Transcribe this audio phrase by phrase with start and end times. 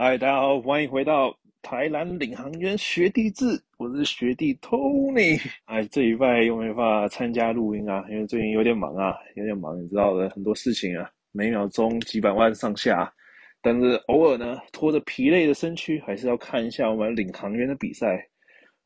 [0.00, 5.36] 嗨，大家好，欢迎回到台南领航员学弟制，我是学弟 Tony。
[5.64, 8.06] 哎，这礼拜又没法参加录音啊？
[8.08, 13.12] 因为最近有点忙啊，有点忙，你知道的，很多事情啊，每秒钟几百万上下。
[13.60, 18.24] 但是偶尔呢，拖着疲累的身躯，还是要看一下我们领航员的比赛。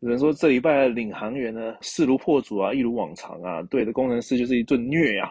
[0.00, 5.30] 只能说这礼拜的领航员呢，势如破竹啊，一如往常啊，对的工程师就是一顿虐、啊。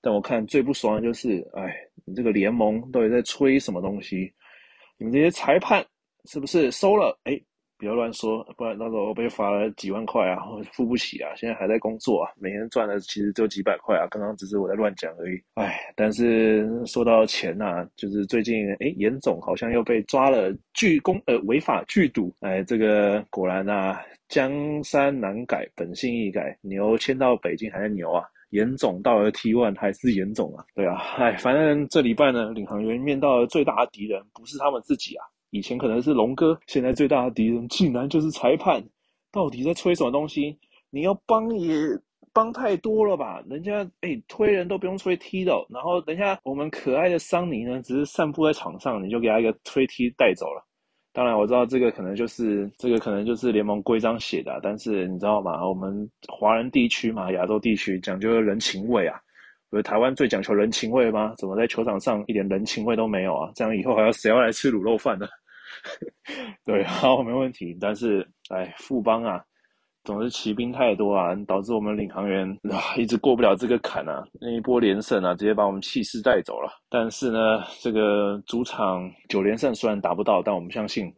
[0.00, 1.76] 但我看最不爽的就是，哎，
[2.06, 4.32] 你这个联盟到底在吹什么东西？
[5.00, 5.82] 你们这些裁判
[6.26, 7.18] 是不是收了？
[7.24, 7.40] 哎，
[7.78, 11.32] 不要乱说，不然到时候被罚了几万块啊，我付不起啊！
[11.34, 14.06] 现在还在工作啊，每天赚的其实就几百块啊。
[14.10, 15.40] 刚刚只是我在乱讲而已。
[15.54, 22.30] 哎，但是说到钱呐、啊，就是最近哎，严总好像又被抓了拒公呃违法拒赌。
[22.40, 24.52] 哎，这个果然啊，江
[24.84, 26.54] 山难改，本性易改。
[26.60, 28.22] 牛迁到北京还是牛啊？
[28.50, 30.64] 严总到了 T one 还是严总啊？
[30.74, 38.82] 对啊，哎，反正这礼拜呢，领航员面到的最大的敌人不是他们自己啊，以前可能是龙哥，现在最大的敌人竟然就是裁判，
[39.32, 40.58] 到底在吹什么东西？
[40.90, 41.76] 你要帮也
[42.32, 43.42] 帮太多了吧？
[43.48, 50.66] 人家哎推人都不用吹踢的，然后等下我们可爱的桑尼呢，只是散步在场上，你就给他一个推踢带走了。
[51.12, 55.66] 当然我知道这个可能就是这个可能就是联盟规章写的，但是你知道吗？
[55.66, 59.20] 我们华人地区嘛，亚洲地区讲究人情味啊，
[59.68, 61.34] 不是台湾最讲求人情味吗？
[61.36, 63.50] 怎么在球场上一点人情味都没有啊？
[63.54, 65.26] 这样以后还要谁要来吃卤肉饭呢？
[66.64, 67.76] 对，好，没问题。
[67.80, 69.42] 但是哎，富邦啊。
[70.04, 74.26] 总是骑兵太多啊，导致我们领航员啊一直过不了这个坎啊。
[74.40, 76.70] 那一波连胜啊，直接把我们气势带走了。
[76.88, 81.12] 但是呢，这个主场九连胜虽然达不到，但我们相信，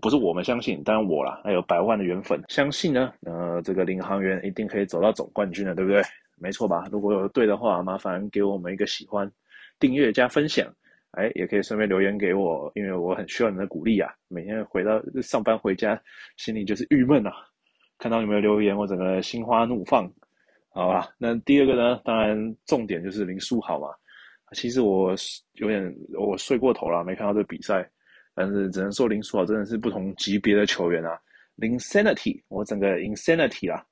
[0.00, 6.02] 不是我们相信，当然我啦，还有百万的缘分，相信呢，呃，这个领航员一定可以走到总冠军的，对不对？
[6.36, 6.86] 没错吧？
[6.92, 9.30] 如果有对的话，麻烦给我们一个喜欢、
[9.78, 10.66] 订阅加分享，
[11.12, 14.12] 哎，也可以顺便留言给我，因为我很需要你的鼓励啊。
[14.28, 16.00] 每天回到上班回家，
[16.36, 17.32] 心里就是郁闷啊。
[18.00, 20.10] 看到你们的留言，我整个心花怒放，
[20.70, 21.06] 好吧？
[21.18, 22.00] 那第二个呢？
[22.02, 23.88] 当然重点就是林书豪嘛。
[24.52, 25.14] 其实我
[25.52, 27.86] 有点我睡过头了，没看到这个比赛，
[28.34, 31.20] 但是只能说林书豪真的是不同级别的球员啊。
[31.58, 33.84] Insanity，我整个 insanity 啦，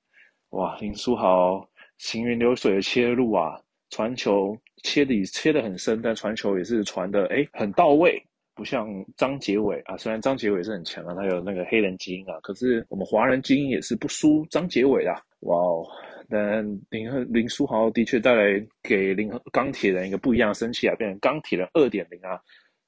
[0.51, 0.75] 哇！
[0.81, 1.69] 林书豪
[1.99, 3.61] 行云流水的切入啊，
[3.91, 8.19] 传球切的切的很深，但传球也是传的诶很到位。
[8.59, 15.13] 不像张杰伟啊，虽然张杰伟是很强啊，他有那个黑人基因啊，可是我们华人基因也是不输张杰伟的。
[15.43, 15.87] 哇哦！
[16.29, 22.41] 但林林书豪的确带来给林钢铁人一个不一样的生气啊，变成钢铁人二点零啊。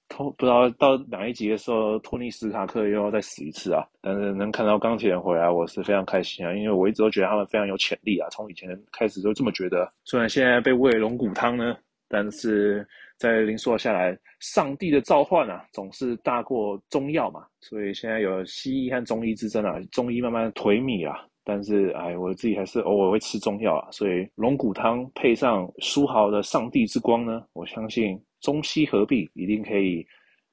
[0.09, 3.87] 托不知道到哪一集的时候，托尼斯塔克又要再死一次啊。
[4.01, 9.89] 但是能看到钢铁人回来，我是非常开心啊，因为我一直都觉得他们非常有潜力啊，从以前开始就这么觉得。
[10.03, 11.77] 虽然现在被喂龙骨汤呢，
[12.11, 12.87] 但是。
[13.21, 30.03] 在林书豪下来，上帝的召唤啊，总是大过中药嘛，所以现在有西医和中医之争啊，中医慢慢颓靡啊，但是哎，我自己还是偶尔会吃中药啊，所以龙骨汤配上书豪的上帝之光呢，我相信中西合璧一定可以，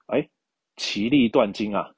[0.07, 0.27] 哎，
[0.75, 1.89] 奇力断金啊。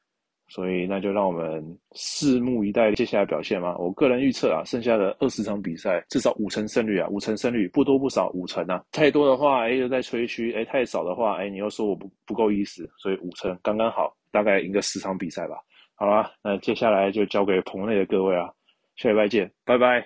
[0.50, 3.78] 所以那就让我们拭目以待接下来表现嘛。
[3.78, 8.84] 我个人预测啊，剩下的二十场比赛至少五成胜率啊，五成胜率不多不少，五成啊。
[8.92, 12.90] 太多的话，哎，又在吹嘘；哎，太少的话，哎，你又说我不不够意思。
[12.98, 15.56] 所以五成刚刚好，大概赢个十场比赛吧。
[15.94, 18.50] 好啦，那接下来就交给棚内的各位啊，
[18.96, 20.04] 下礼拜见，拜拜。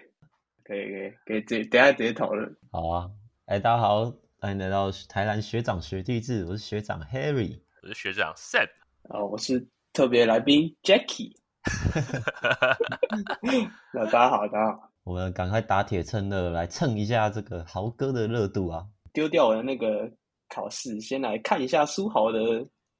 [0.65, 2.53] 可以可以可以，直接等下直接讨论。
[2.71, 3.09] 好啊，
[3.45, 8.67] 哎，大家好，欢迎来到台南学长学弟制，我是学长 Harry，我是学长 Sam，
[9.09, 9.65] 啊，我是。
[9.93, 11.31] 特别来宾 Jackie，
[13.93, 18.87] 那大家好，大家好，我们赶快打铁趁热来蹭一下这个豪哥的热度啊！
[19.13, 20.11] 丢掉我的那个
[20.49, 22.39] 考试，先来看一下书豪的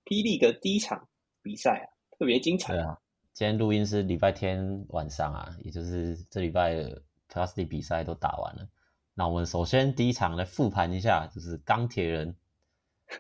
[0.05, 1.07] 霹雳的第一场
[1.41, 1.89] 比赛啊，
[2.19, 2.95] 特别精彩啊！
[3.33, 8.67] 今天录音是礼拜天晚上啊，也就是这礼拜的 Class D 比赛都打完了。
[9.15, 12.35] 那我们首先第一场来复盘一下，就是钢铁人。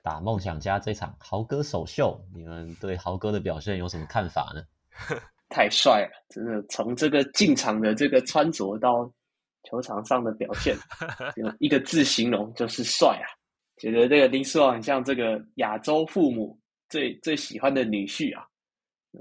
[0.01, 4.63] 打梦想家这场豪哥首秀，你们对豪哥的表现有什么看法呢？
[5.49, 9.09] 太帅了，真的从这个进场的这个穿着到
[9.69, 10.75] 球场上的表现，
[11.37, 13.27] 用一个字形容就是帅啊！
[13.77, 16.57] 觉得这个林书豪很像这个亚洲父母
[16.89, 18.45] 最最喜欢的女婿啊。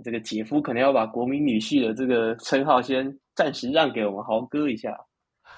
[0.02, 4.90] 这个姐夫可能要把国民女婿的这个称号先暂时让给我们豪哥一下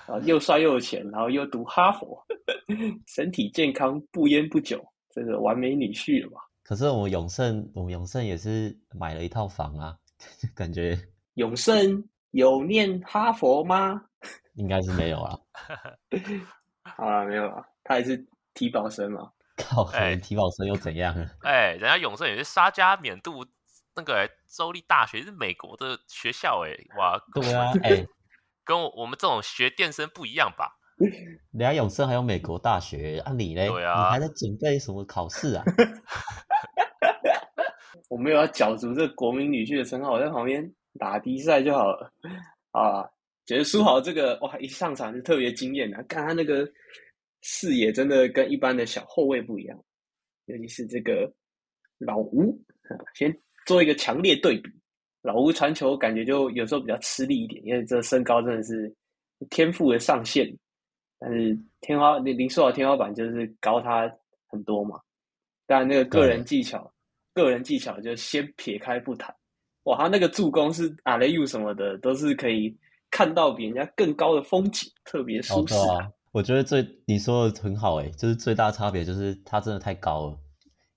[0.06, 2.20] 啊，又帅又有钱，然后又读哈佛，
[3.06, 4.84] 身体健康，不烟不酒。
[5.14, 6.40] 这个完美女婿了吧？
[6.64, 9.96] 可是我们永胜，我们永胜也是买了一套房啊，
[10.56, 10.98] 感觉
[11.34, 12.02] 永胜
[12.32, 14.02] 有念哈佛吗？
[14.56, 15.38] 应该是没有啊。
[16.96, 19.30] 好了，没有了，他也是体保生嘛。
[19.56, 21.30] 靠，哎，体保生又怎样了？
[21.42, 23.46] 哎、欸，人家永盛也是沙加缅度
[23.94, 28.08] 那个、欸、州立大学，是美国的学校、欸，哎，哇，对啊，哎、欸，
[28.64, 30.76] 跟我们这种学电声不一样吧？
[31.52, 33.68] 人家永生还有美国大学，啊你嘞？
[33.68, 35.64] 对啊，你还在准备什么考试啊？
[38.08, 42.12] 我没有要角逐这国民女婿的称号，我在旁边打比赛就好了
[42.70, 43.08] 啊。
[43.46, 46.02] 觉得苏豪这个哇，一上场就特别惊艳啊！
[46.08, 46.66] 看他那个
[47.42, 49.78] 视野，真的跟一般的小后卫不一样，
[50.46, 51.30] 尤其是这个
[51.98, 52.58] 老吴
[52.88, 53.30] 啊，先
[53.66, 54.70] 做一个强烈对比。
[55.20, 58.90] 老吴传球感觉就有时候比较吃力一点，因为这身高真的是
[59.50, 60.50] 天赋的上限，
[61.24, 64.12] 但是天花林林书豪天花板就是高他
[64.46, 65.00] 很多嘛。
[65.66, 66.92] 但那个个人技巧，
[67.32, 69.34] 个人技巧就先撇开不谈。
[69.84, 72.76] 哇，他那个助攻是阿雷又什么的，都是可以。
[73.10, 76.10] 看到比人家更高的风景，特别舒适啊，啊！
[76.32, 80.36] 我觉得最你说的很好诶，就是最大差别就是他真的太高了。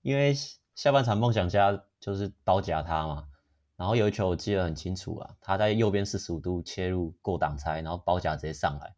[0.02, 0.34] 因为
[0.74, 3.22] 下半场梦想家就是包夹他嘛，
[3.76, 8.92] 然后有一球我记得很清楚啊，他在右边四十五度切入过挡拆，然后包夹直接上来，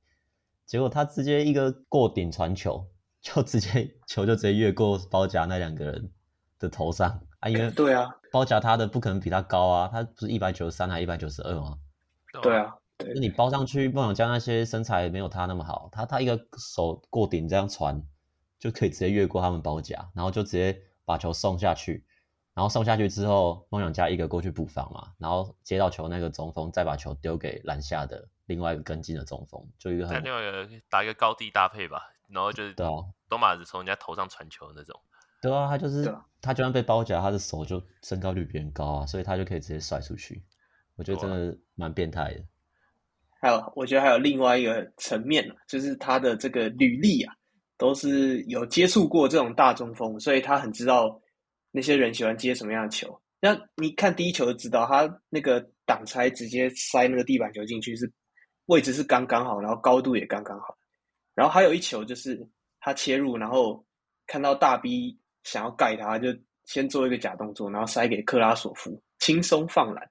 [0.70, 2.86] 结果他直接一个过顶传球，
[3.20, 6.12] 就直接球就直接越过包夹那两个人
[6.60, 7.48] 的头上啊！
[7.48, 11.76] 因为对啊，包夹他的不可能比他高啊，他不是一百九十三还一百九十二吗？
[12.40, 12.72] 对啊。
[12.98, 18.00] 那你包上去，梦想家那些身材没有他那么好，他他一个手过顶这样传，
[18.60, 22.04] 就可以直接越过他们包夹，然后就直接把球送下去，
[22.52, 32.92] 然后送下去之后，梦想家一个过去补防嘛，然后接到球那个中锋再把球丢给篮下的另外一个跟进的中锋，就一个很另外一个打一个高低搭配吧，然后就是对啊，
[33.28, 35.00] 都马子从人家头上传球的那种，
[35.40, 40.42] 对啊，他就是、啊、他就算被包夹，他的手就身高率比人高啊，所以他就可以直接甩出去，
[40.96, 42.44] 我觉得真的蛮变态的。
[43.40, 47.34] 还有，我觉得还有另外一个层面，就是他的这个履历啊，
[47.78, 51.18] 都是有接触过这种大中锋，所以他很知道
[51.70, 53.20] 那些人喜欢接什么样的球。
[53.40, 58.10] 那你看第一球就知道，他那个挡拆直接塞那个地板球进去，是
[58.66, 60.76] 位置是刚刚好，然后高度也刚刚好。
[61.34, 62.46] 然后还有一球就是
[62.80, 63.84] 他切入，然后
[64.26, 66.28] 看到大 B 想要盖他，就
[66.64, 70.10] 先做一个假动作，然后塞给克拉索夫，轻松放篮。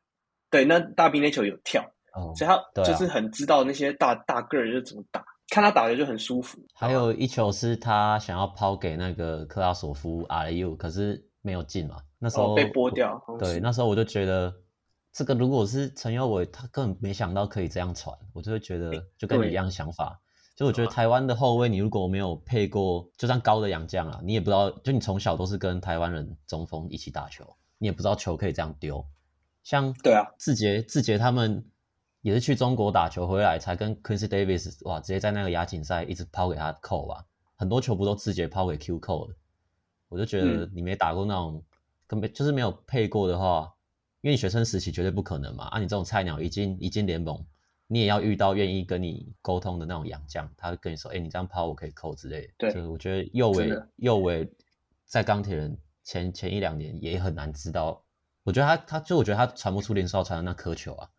[0.50, 1.84] 对，那大 B 那球有跳。
[2.14, 6.60] 哦、所以他就是很知道那些大、啊、大个儿就怎么打，看他打的就很舒服。
[6.74, 11.98] 还有一球是他想要抛给那个克拉索夫 RU，可是没有进嘛。
[12.18, 13.22] 那时候、哦、被剥掉。
[13.38, 14.54] 对，那时候我就觉得，
[15.12, 20.20] 这个如果是陈友伟，他根本没想到可以这样传，我就会觉得就跟你一样想法。
[20.56, 27.46] 就我觉得台湾的后卫，你如果没有配过，就算高的洋将啊，你也不知道，就你从小都是跟台湾人中锋一起打球，
[27.78, 29.06] 你也不知道球可以这样丢。
[29.64, 31.66] 像对啊，志杰志杰他们。
[32.22, 37.24] 也是去中国打球回来，才跟 Quincy Davis 哇，直接在那个亚锦赛一直抛给他扣啊，
[37.56, 39.34] 很多球不都志杰抛给 Q 扣的。
[40.10, 41.64] 我就觉得你没打过那种，
[42.06, 43.74] 根本、嗯、就是没有配过的话，
[44.22, 45.66] 因为你学生时期绝对不可能嘛。
[45.66, 47.46] 啊，你这种菜鸟已经已经联盟，
[47.88, 52.54] 你也要遇到愿意跟你沟通的那种洋将，他会跟你说，哎、欸，你这样抛我可以扣之类的。
[52.58, 54.52] 对，所以我觉得右伟右伟
[55.06, 58.04] 在钢铁人前前一两年也很难知道，
[58.44, 61.10] 我觉得他他就我觉得他传不出林书豪传的那颗球啊。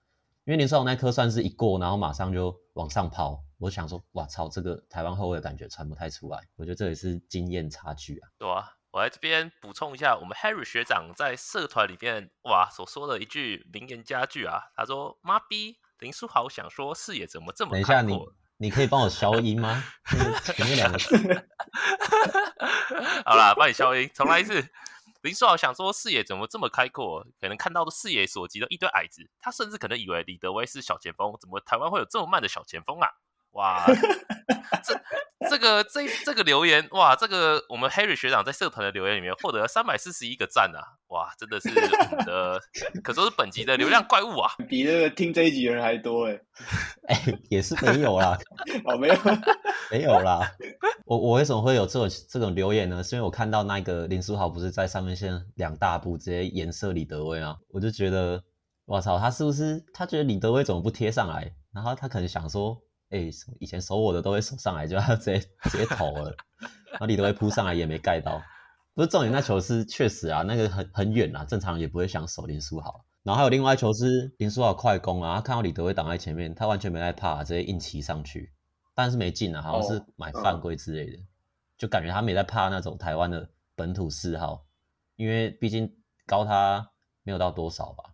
[0.46, 3.40] 因为林书豪那颗算是一过，然后马上就往上抛。
[3.58, 6.40] 我想说，哇操，这个台湾后卫的感觉传不太出来。
[6.56, 8.28] 我觉得这也是经验差距啊。
[8.38, 18.18] 对啊，我来这边补充一下，我们 Harry 学长在社团里面哇所说的一句名言佳句啊，他说：“妈逼，林书豪想说视野怎么这么……”等一下，你
[18.56, 19.84] 你可以帮我消音吗？
[20.54, 21.16] 前面两个字。
[23.24, 24.68] 好啦，帮你消音，重来一次。
[25.22, 27.24] 林书豪想说视野怎么这么开阔？
[27.40, 31.32] 可能看到的视野所及的一堆矮子，他甚至可能以为李德威是小前锋。
[31.40, 33.08] 怎么台湾会有这么慢的小前锋啊？
[33.52, 33.84] 哇，
[34.84, 35.00] 这
[35.50, 40.78] 这个这这个留言哇，这个我们 Harry 学长在社团的留言里面获得了三百四十一个赞啊！
[41.08, 42.60] 哇，真的是我们的
[43.02, 46.40] 可说是本集的流量怪物啊， 比那个听这一集的人还多哎！
[47.08, 48.38] 哎、欸，也是没有啦，
[48.86, 49.16] 哦，没有，
[49.90, 50.48] 没有啦。
[51.06, 53.02] 我我为什么会有这种这种留言呢？
[53.02, 58.40] 是因为我看到那个林书豪不是在上面先两大步直接颜射李德威啊，我就觉得
[58.84, 61.52] 我操，他是不是他觉得李德威怎么不贴上来？
[61.74, 62.80] 然后他可能想说。
[63.10, 66.34] 哎、欸，以前守我的都会守上来，就要 直接直接投了，
[66.92, 68.40] 然后李德威扑上来也没盖到。
[68.94, 73.04] 不是重点，那球是确实啊，那个很很远啊，正常也不会想守林书豪。
[73.22, 78.52] 然后还有另外一球是林书豪快攻啊，他看到李德威挡在前面，他完全没在怕，直接硬骑上去，
[78.94, 81.22] 但是没进啊，好像是买犯规之类的，
[81.76, 84.64] 就感觉他没在怕那种台湾的本土四号，
[85.16, 85.92] 因为毕竟
[86.26, 86.90] 高他
[87.22, 88.04] 没有到多少吧，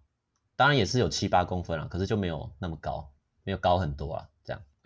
[0.57, 3.12] 当然也是有七八公分啊，可是就没有那么高，
[3.45, 4.29] 没有高很多啊。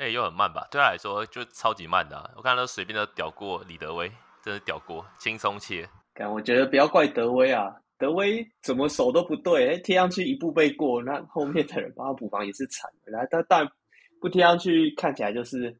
[0.00, 0.66] 哎、欸，又很慢吧？
[0.71, 2.30] 对他来说就超级慢的、啊。
[2.35, 4.11] 我看他随便都屌过李德威，
[4.42, 5.87] 真是屌过，轻松切。
[6.14, 13.12] 但，我觉得不要怪德威啊，德威怎么手都不对，哎，贴上去一步被过，那后面的人帮他补防也是惨的。
[13.12, 13.71] 然后他但
[14.23, 15.78] 不贴上去，看起来就是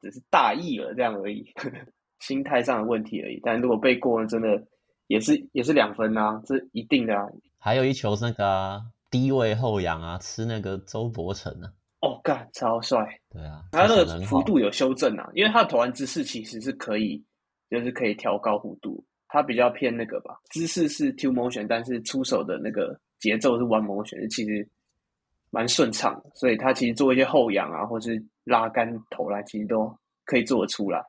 [0.00, 1.76] 只是大意了这样而已，呵 呵
[2.18, 3.40] 心态上的问题而已。
[3.44, 4.60] 但如果被过了，真的
[5.06, 7.24] 也是也是两分啊，这一定的啊。
[7.60, 8.80] 还有一球是那个、啊、
[9.12, 11.70] 低位后仰啊，吃那个周伯成啊。
[12.00, 12.98] 哦，干，超帅！
[13.30, 17.22] 对啊，他那个幅度有修正啊，因为他的投篮姿势其实是可以，
[17.68, 19.04] 就是可以调高弧度。
[19.28, 24.68] 他比较偏那个吧，姿势是 two motion，但是出手的那个节奏是 one motion，其实
[25.50, 26.30] 蛮顺畅的。
[26.34, 31.00] 所以他其实做一些后仰啊，或是拉杆投篮，其实都可以做得出来。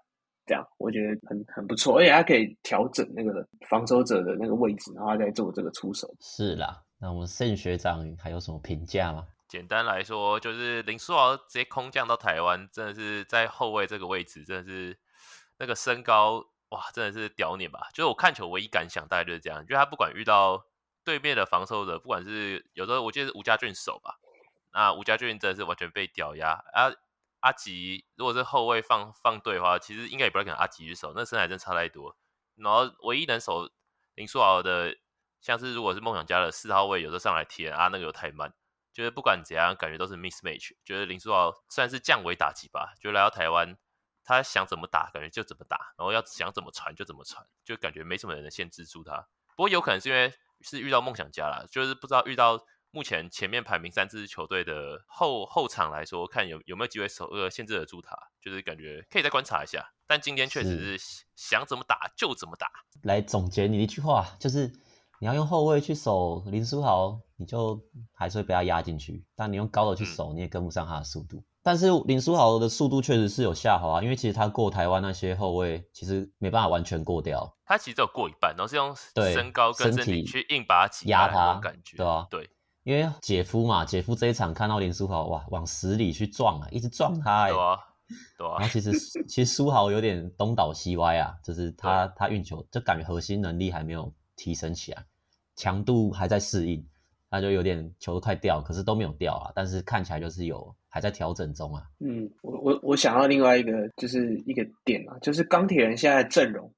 [0.46, 6.14] 这样我觉得很很不错，而且他可以调整那个防守者的那个位置，然后再做这个出手。
[6.20, 9.26] 是啦，那我们盛学长还有什么评价吗？
[9.52, 14.98] 简单来说，就是林书豪直接空降到台湾，真的是在后卫这个位置，真的是
[15.58, 17.90] 那个身高哇，真的是屌你吧！
[17.94, 20.66] 就是我看球唯一感想大概就是这样，就是他不管遇到
[21.04, 24.20] 对面的防守者，不管是有时候我记得是吴家俊守吧，
[24.72, 26.90] 那吴家俊真的是完全被屌压啊！
[27.42, 32.16] 阿吉如果是后卫放放对的话，其实应该也不太可能阿吉去守，那身材真差太多。
[32.56, 33.70] 然后唯一能守
[34.16, 34.96] 林书豪的，
[35.42, 38.54] 像是如果是梦想家的四号位，有时候上来贴啊，那个又太慢。
[38.94, 40.76] 就是不管怎样，感觉都是 mismatch。
[40.84, 43.78] 觉得林书豪算是降维打击吧，就来到台湾，
[44.24, 49.28] 他想怎么打，感觉就怎么打，然后要想怎么传就怎么传，就感觉没什么人能限制住他。
[49.56, 52.60] 不过有可能是因为是遇到梦想家了，就是不知道遇到
[52.92, 59.94] 目前前面排名三支球队的后后场来说，看有有没有机会守呃限制得住他，就是感觉可以再观察一下。
[60.06, 62.68] 但今天确实是想怎么打就怎么打。
[63.04, 64.72] 来总结你的一句话，就是。
[65.24, 67.82] 你要用后卫去守林书豪，你就
[68.14, 69.26] 还是会被他压进去。
[69.36, 71.38] 但你用高的去守，你也跟不上他的速度。
[71.38, 77.52] 嗯、但是林书豪的速度确实是有下滑啊，因为其实他过台湾那些后卫，其实没办法完全过掉。
[77.66, 78.96] 他其实只有过一半，然后是用
[79.34, 82.28] 身高跟身体去硬把他压他，感觉对、啊？
[82.30, 82.50] 对，
[82.84, 87.78] 因为姐夫嘛，姐夫这一场看到林书豪哇，往死里去撞啊，一直撞他、欸，对啊，
[88.38, 88.60] 对啊。
[88.60, 88.92] 然后其实
[89.28, 95.04] 其实书豪有点东倒西歪啊，就是他他运球就感觉核心能力还没有提升起来。
[95.58, 96.84] 强度还在适应，
[97.32, 99.52] 那就有点球都快掉，可是都没有掉啊。
[99.56, 101.84] 但是看起来就是有还在调整中啊。
[102.02, 106.70] 嗯，我我我想到另外一个就是一个点啊，就是钢铁人现在的阵容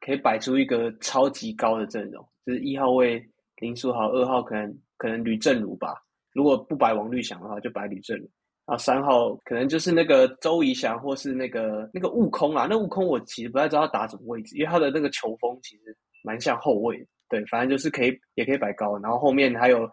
[0.00, 3.24] 可以摆出一个超级高的阵容，就是一号位
[3.60, 5.94] 林书豪，二号可能可能吕政儒吧。
[6.32, 8.28] 如果不摆王律翔的话，就摆吕政儒。
[8.64, 12.66] 然后三号可能就是那个周怡翔，或是那个那个悟空啊。
[12.68, 17.06] 那悟空我其实不太知道他打什么位置，因为他的那个球风其实蛮像后卫。
[17.32, 19.90] 对，反正就是可以，也可以摆高，然后后面还有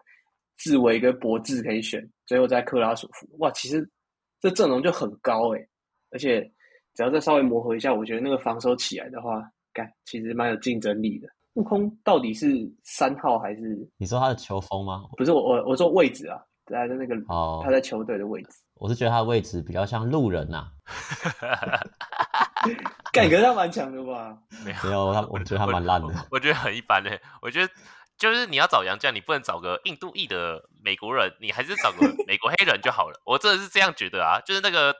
[0.58, 3.26] 志伟跟博智可以选，最后再克拉索夫。
[3.38, 3.88] 哇，其实
[4.40, 5.68] 这阵容就很高诶，
[6.10, 6.42] 而且
[6.94, 9.42] 只要再稍微磨合一下，我觉得那个防守起来的话，
[9.72, 11.26] 干其实蛮有竞争力的。
[11.54, 13.88] 悟空到底是三号还是？
[13.96, 15.04] 你说他的球风吗？
[15.16, 18.50] 不是我我我说位置啊，他的那个哦，他在球队的位置。
[18.74, 21.80] 我是觉得他的位置比较像路人呐、啊。
[23.12, 24.36] 感觉他蛮强的吧？
[24.64, 26.14] 没有，没有他，我觉得他蛮烂的我。
[26.32, 27.20] 我觉得很一般嘞。
[27.40, 27.72] 我觉得
[28.18, 33.20] 就是你要找洋将，你不能找个印度裔的美国人，你还是找个美国黑人就好了。
[33.24, 34.40] 我真的是这样觉得啊。
[34.40, 34.94] 就是那个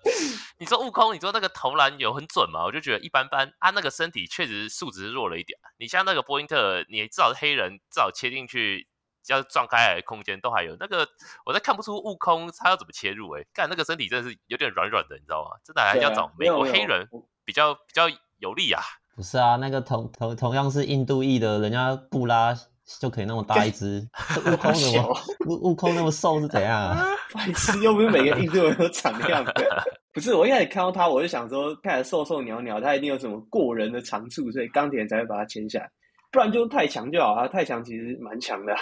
[0.59, 2.65] 你说悟空，你说那个投篮有很准吗？
[2.65, 3.53] 我就觉得一般般。
[3.61, 5.59] 他、啊、那个身体确实素质弱了一点。
[5.79, 8.89] 你像那个波因特，你至少是黑人，至少切进去
[9.29, 10.75] 要撞开来的空间都还有。
[10.81, 11.07] 那个
[11.45, 15.59] 我在看不出悟空他要怎么切入哎、欸，干那个身体真的是有点软软的，你知道吗？
[15.63, 17.07] 真的还要找美国黑人。
[17.51, 18.81] 比较比较有利啊，
[19.17, 22.55] 不是啊，那个同同同样是印度裔的，人家布拉
[23.01, 24.09] 就可以那么大一只，
[24.47, 27.05] 悟空怎么悟悟空那么瘦是怎样啊？
[27.35, 29.53] 白痴，又不是每个印度人都长样的。
[30.15, 35.91] 不是，我一开始看到他，我就想说，看起来瘦瘦鸟鸟，他一定有什么过人的长处，所以钢铁人才会把他签下来，
[36.31, 37.49] 不然就太强就好啊。
[37.49, 38.73] 太强其实蛮强的，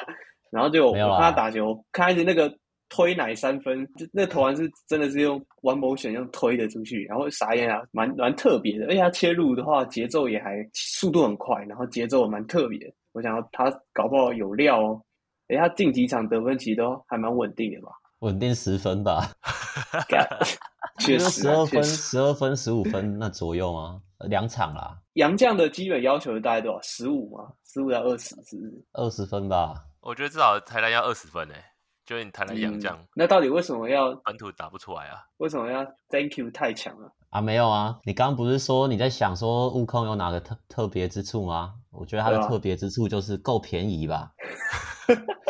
[0.53, 2.53] 然后就我看他打球，看一直那个。
[2.89, 8.87] 推奶三分，那投篮是真的是用 one motion 用推的出去，然后傻眼啊，蛮蛮特别的。
[8.87, 12.79] 而且他切入的话，节奏也还速度很快，然后节奏蛮特别。
[13.13, 15.03] 我想要他搞不好有料哦。
[15.49, 17.89] 哎，他近几场得分其实都还蛮稳定的吧？
[18.21, 19.31] 稳定十分吧？
[21.01, 24.01] 确实，十二分、十二分、十五分那左右吗？
[24.29, 24.99] 两场啦。
[25.15, 26.81] 杨将的基本要求大概多少？
[26.83, 27.53] 十五吗？
[27.65, 28.85] 十五到二十，是不是？
[28.93, 29.75] 二十分吧？
[30.01, 31.65] 我觉得至少台篮要二十分诶。
[32.09, 35.21] 就是你谈了洋将，那到底为什么要本土打不出来啊？
[35.37, 37.39] 为什么要 Thank you 太强了啊？
[37.43, 41.75] 没有啊，你刚刚不是说你在想说悟空有哪个特特别之处吗？
[41.91, 44.33] 我觉得他的特别之处就是够便宜吧。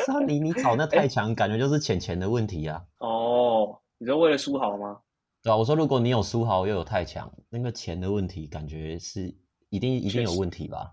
[0.05, 2.83] 是啊，你你炒那太强，感觉就是钱钱的问题啊。
[2.99, 4.99] 哦，你说为了书豪吗？
[5.45, 9.33] 对啊，我说如果你有书豪又有太强，那个钱的问题感觉是
[9.69, 10.93] 一定一定有问题吧？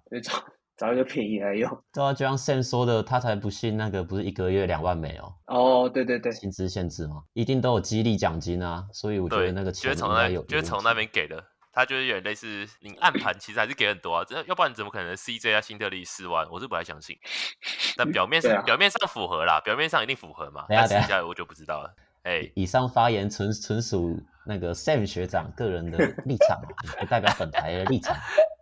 [0.78, 1.70] 就找找一个便宜来用。
[1.94, 5.34] 对啊，就像 Sam 说的，他才不信那个不是一个月两万美哦。
[5.48, 11.44] 哦，对对对，薪资限制嘛，一定都有激励奖金啊，所以我觉得那个钱就是从那就是从那边给的。
[11.78, 16.48] 他就是有点类似，你暗盘其实还是给很多啊，这要不然怎么可能 CJ 啊新特利四万？
[16.50, 17.18] 我是不太相信。
[17.98, 20.66] 但表面上、啊、表面上符合啦，表面上一定符合嘛。
[20.70, 21.94] 等下等下，我就不知道了。
[22.24, 26.62] 哎，以上发言纯纯属那个 Sam 学长个人的立场，
[26.98, 28.16] 不代表本台的立场。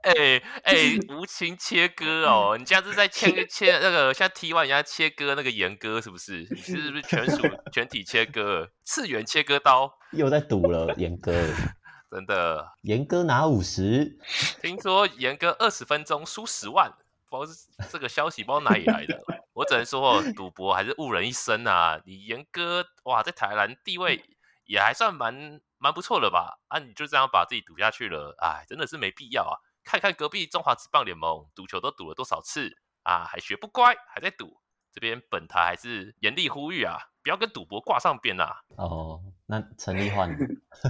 [0.03, 0.74] 哎哎，
[1.10, 6.45] 无情切割哦，你这样子在切切那个像 T One 人家切割那个严哥是不是？
[6.51, 7.41] 你是不是全属
[7.72, 8.69] 全体切割？
[8.83, 11.31] 次元切割刀又在赌了严哥。
[12.12, 14.19] 真的，严哥拿五十，
[14.62, 16.93] 听说严哥二十分钟输十万，
[17.27, 19.19] 不知道是这个消息不知道哪里来的。
[19.53, 22.00] 我只能说，赌博还是误人一生啊！
[22.05, 24.24] 你严哥哇，在台南地位
[24.65, 26.60] 也还算蛮蛮不错的吧？
[26.67, 29.57] 啊，你就这样把自己赌下去了，哎，真的是没必要啊！
[29.84, 32.70] 看看隔壁中华职棒联盟，赌球都赌了多少次
[33.04, 34.62] 啊，还学不乖，还在赌。
[34.94, 38.56] 这边本台还是严厉呼吁啊，不要跟赌博挂上边呐、啊。
[38.78, 40.30] 哦，那陈立焕。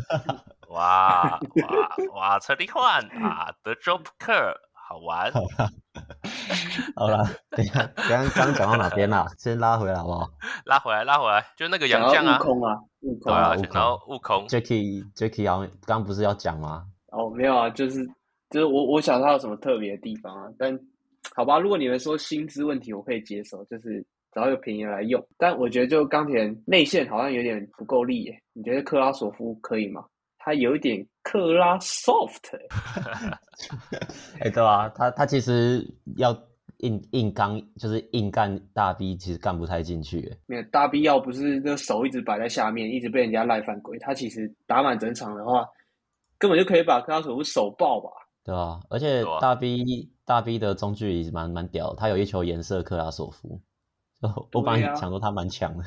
[0.68, 2.40] 哇哇哇！
[2.40, 4.34] 陈立焕啊，德州扑克
[4.74, 5.32] 好玩。
[5.32, 5.72] 好了，
[6.98, 9.26] 好啦，等下刚刚讲到哪边啦？
[9.40, 10.30] 先拉回来好不好？
[10.66, 14.46] 拉回来，拉回来，就那个杨将啊，悟空啊，悟空啊，然后悟空。
[14.48, 16.88] Jacky，Jacky，刚刚不是要讲吗？
[17.12, 18.06] 哦，没有啊，就是
[18.54, 20.48] 就是我我想他有什么特别的地方啊？
[20.60, 20.80] 但
[21.34, 25.26] 好吧，如果你们说薪资问题，我可以接受，就是找一个便宜来用。
[25.38, 30.06] 但我觉得就钢铁内线好像有点不够力耶，你觉得克拉索夫可以吗？
[30.38, 32.54] 他有一点克拉 soft，
[34.40, 35.84] 哎、欸，对啊，他他其实
[36.18, 36.38] 要
[36.80, 40.30] 硬硬刚，就是硬干大 B，其实干不太进去。
[40.46, 45.66] 没有大 B 要不是那手一直摆在下面，一直被人家赖犯规，他其实打满整场的话，
[46.38, 48.10] 根本就可以把克拉索夫手爆吧？
[48.44, 53.62] 对啊，而且大 B 大 B 的中距离蛮蛮屌，他有一球颜色克拉索夫，
[54.52, 55.84] 我本来想说他蛮强的。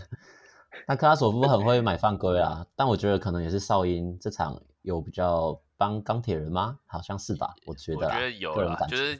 [0.86, 6.78] 那克拉索夫很会买犯规啊，但我觉得可能也是少音这场有比较帮钢铁人吗？
[6.86, 8.06] 好像是吧，我觉得。
[8.06, 9.18] 我觉得有啦，就是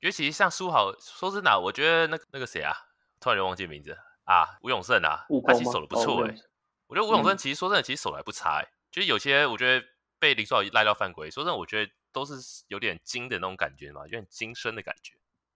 [0.00, 2.72] 尤其像书豪，说真的，我觉得那个那个谁啊，
[3.20, 6.42] 突然就忘记名字啊，吴永胜啊，他其实守的不错哎、欸。
[6.86, 8.68] 我觉得吴永胜其实说真的，其实守的还不差哎、欸。
[8.90, 9.86] 就是有些我觉得
[10.18, 15.14] 被林书豪赖到犯规，说真的，我觉得都是有点精的那种感觉嘛，有点精深的感觉。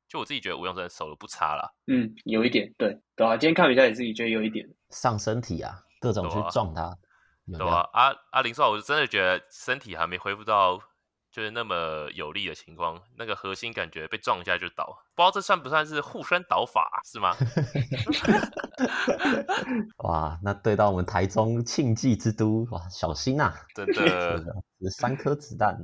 [0.08, 6.94] 就我自己觉得吴永生守的不差啦，嗯，有一点，对，对啊，今天看比赛也自己觉得有一点上身体啊，各种去撞他，
[7.46, 7.88] 对吧、啊？
[7.92, 10.78] 阿阿、啊啊、林书豪，我真的觉得身体还没恢复到
[11.32, 17.34] 就是那么有力的情况，那个核心感觉被撞一下就倒，不知道这算不算是护身倒法是吗？
[20.04, 24.38] 哇，那对到我们台中庆记之都，哇，小心呐、啊 真的，
[24.80, 25.76] 是三颗子弹。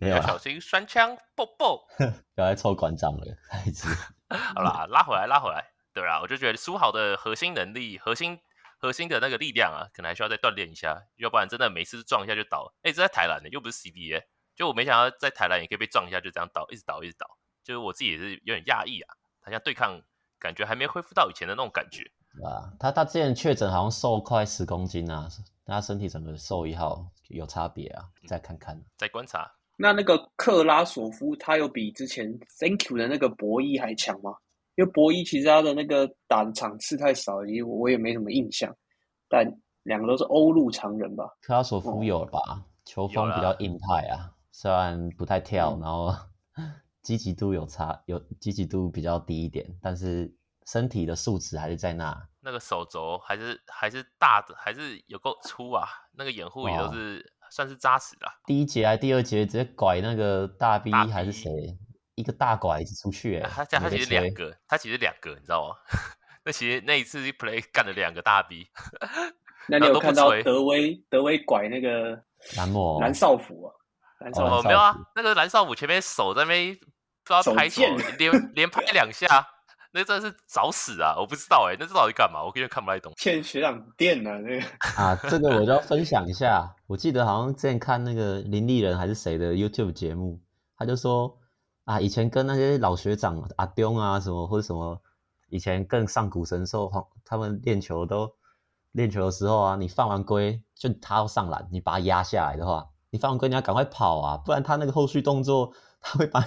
[0.00, 1.86] 没有要小心双枪爆爆！
[2.34, 3.86] 不要再臭馆长了，孩子。
[4.28, 5.64] 好啦，拉回来，拉回来。
[5.94, 8.40] 对啊，我就觉得苏豪的核心能力、核心
[8.78, 12.74] 核心的那个力量啊，可能还需要再锻炼一下，要不然真的每次撞一下就倒。
[12.82, 14.24] 哎，这在台南的，又不是 CBA，
[14.56, 17.26] 就我没想到在台南也可以被撞一下就这样倒，一直倒，一直倒。
[17.62, 20.00] 就是我自己也是有点讶异啊，好像对抗
[20.38, 22.02] 感觉还没恢复到以前的那种感觉。
[22.42, 25.28] 啊，他他之前确诊好像瘦快十公斤啊，
[25.64, 29.50] 他身体整个瘦一号有差别啊，再看看，再观察。
[29.76, 32.26] 那那个克拉索夫，他有比之前
[32.58, 34.34] Thank you 的那个博伊还强吗？
[34.76, 38.74] 因为博伊其实他的那个打的场次太少，因为我也没什么印象。
[39.28, 39.44] 但
[39.82, 41.24] 两个都是欧陆常人吧？
[41.42, 42.38] 克拉索夫有吧？
[42.46, 46.14] 哦、球风比较硬派啊，虽然不太跳，嗯、然后
[47.02, 50.34] 积极度有差，有积极度比较低一点，但是
[50.66, 52.26] 身体的素质还是在那。
[52.40, 55.86] 那个手肘还是还是大的，还是有够粗啊！
[56.14, 57.34] 那个掩护也都是。
[57.48, 58.26] 算是扎实的。
[58.44, 61.48] 第一节还是第二节直接拐那个大 B 还是谁？
[62.16, 65.76] 一个大拐子出去，哎，他他其实两个，他其实两个，你知道吗？
[66.44, 68.66] 那其实那一次 play 干了两个大 B。
[69.68, 72.20] 那 你有看到德威德威拐那个
[72.56, 73.72] 蓝莫蓝少辅啊？
[74.18, 74.96] 蓝少辅没有啊？
[75.14, 77.82] 那个蓝少武前面手在那边不知道拍手，
[78.18, 79.26] 连连拍两下。
[79.92, 81.14] 那真的是找死啊！
[81.16, 82.44] 我不知道哎、欸，那这到底干嘛？
[82.44, 83.14] 我根本看不太懂。
[83.16, 84.66] 欠学长电啊，那个
[85.02, 86.70] 啊，这个我就要分享一下。
[86.86, 90.38] 我记得好像之前看那个林立人还是谁的 YouTube 节目，
[90.76, 91.38] 他就说
[91.84, 95.00] 啊，以前跟那些老学长阿东啊什么或者什么，
[95.48, 96.92] 以前更上古神兽，
[97.24, 98.30] 他们练球都
[98.92, 106.46] 练球的时候啊，你犯完规就他要上篮，你把他压下来的话，你犯完规你要赶快跑啊，不然他那个后续动作 他会把。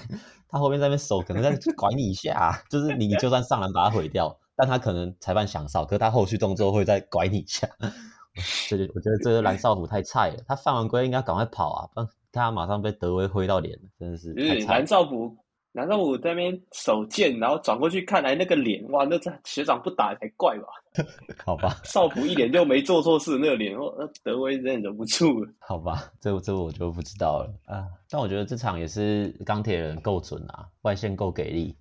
[0.52, 7.70] 他后面在那边手可能在 拐你一下，啊，就是你就算上篮把他毁掉，但他可能裁判想哨，可是他后续动作会再拐你一下。
[8.68, 15.38] 这就我觉得这个蓝少辅太菜了，他犯完规应该赶快跑啊，不然他马上被德威挥到脸，真的是是蓝少普，
[15.74, 20.68] 蓝少普在那边手贱，然后转过去看来那个脸，哇，那这学长不打才怪吧？
[21.46, 25.52] 好吧，少普一脸就没做错事，那个脸，哦，那德威真的忍不住了。
[25.60, 27.86] 好吧，这这我就不知道了啊。
[28.10, 31.78] 但我觉得这场也是钢铁人够准啊，外线够给力，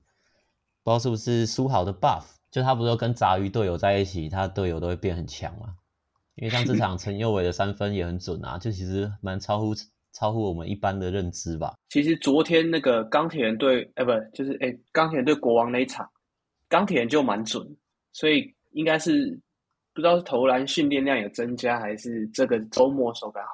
[0.84, 5.74] 不知道是不是苏豪的 buff，就他不是说跟杂鱼队友在一起，他队友都会变很强吗？
[6.34, 9.74] 因为像这场陈佑伟的三分也很准啊，就其实蛮超乎
[10.18, 11.74] 超乎我们一般的认知吧。
[11.90, 16.08] 其实昨天那个钢铁人对，哎，不，就是哎，钢铁人对国王那一场，
[16.68, 17.64] 钢铁人就蛮准，
[18.12, 19.38] 所以应该是
[19.94, 23.50] 不知道是投篮训练量有增加，还是这个周末手感好。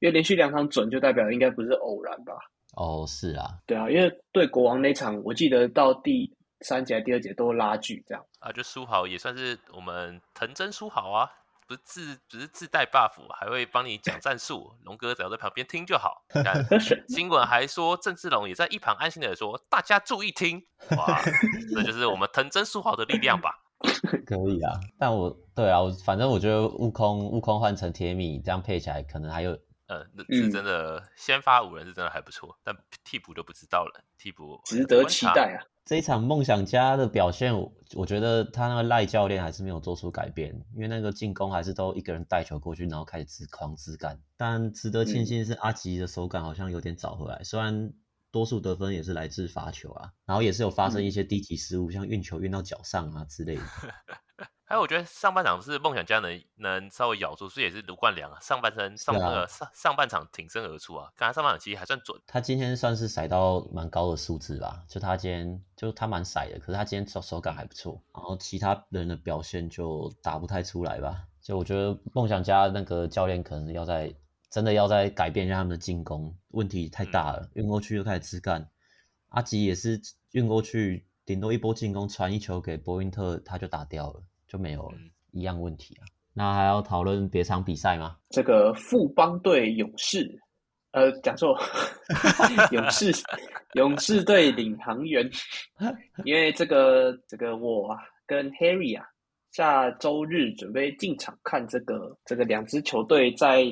[0.00, 2.32] 因为连续两场准，就代表应该不是偶然吧？
[2.76, 11.30] 哦，是啊，对啊，因为对国王那场，我记得到第三节、第二节都拉锯这样啊，就书豪也算是我们藤真书豪啊。
[11.68, 14.72] 不是自不是自带 buff，还会帮你讲战术。
[14.84, 16.24] 龙哥只要在旁边听就好。
[16.32, 16.66] 看
[17.08, 20.64] 新闻还说郑志龙也在一旁安心的说：“大家注意听，
[20.96, 21.20] 哇，
[21.74, 23.50] 这就是我们藤真树豪的力量吧？
[24.26, 34.04] ”可以啊，但我对啊，我反正我觉得悟空悟空换成铁米这样配起来，可能还有呃，是真的先发五人是真的还不错，但替补就不知道了。
[34.18, 35.64] 替补值得期待啊。
[35.84, 37.54] 这一场梦想家的表现，
[37.94, 44.20] 我觉得他那个赖教练还是没有做出改变，因为那个进攻还是都一个人带球过去，然后开始自狂自干。
[44.36, 47.94] 但值得庆幸是阿吉的手感好像有点找回来，嗯、虽然
[48.30, 53.62] 多数得分也是来自罚球啊，然后也是有发生一些低级失误，嗯、像运球运到脚上啊之类的。
[54.68, 62.20] 还有，我觉得上半场是梦想家能能稍微咬住，所以也是卢冠良啊，上半身上那个上上半场挺身而出啊，刚才上半场其实还算准。
[62.26, 71.24] 他今天算是甩到蛮高的数字吧，就他今天就他蛮甩的，可是他今天手手感还不错，然后其他人的表现就打不太出来吧。
[71.40, 74.14] 就我觉得梦想家那个教练可能要在
[74.50, 78.68] 真的要在改变一下他们的进攻，问题太大了，运过去又开始自干。
[79.30, 79.98] 阿吉也是
[80.32, 84.22] 运过去，顶多一波进攻传一球给博云特，他就打掉了。
[84.48, 84.92] 就没有
[85.30, 86.02] 一样问题啊？
[86.32, 88.16] 那还要讨论别场比赛吗？
[88.30, 90.40] 这个富邦队勇士，
[90.92, 91.56] 呃，讲错，
[92.72, 93.12] 勇士
[93.74, 95.30] 勇士队领航员，
[96.24, 99.06] 因为这个这个我啊跟 Harry 啊，
[99.52, 103.64] 下周日准备进场看这个这个两支球队在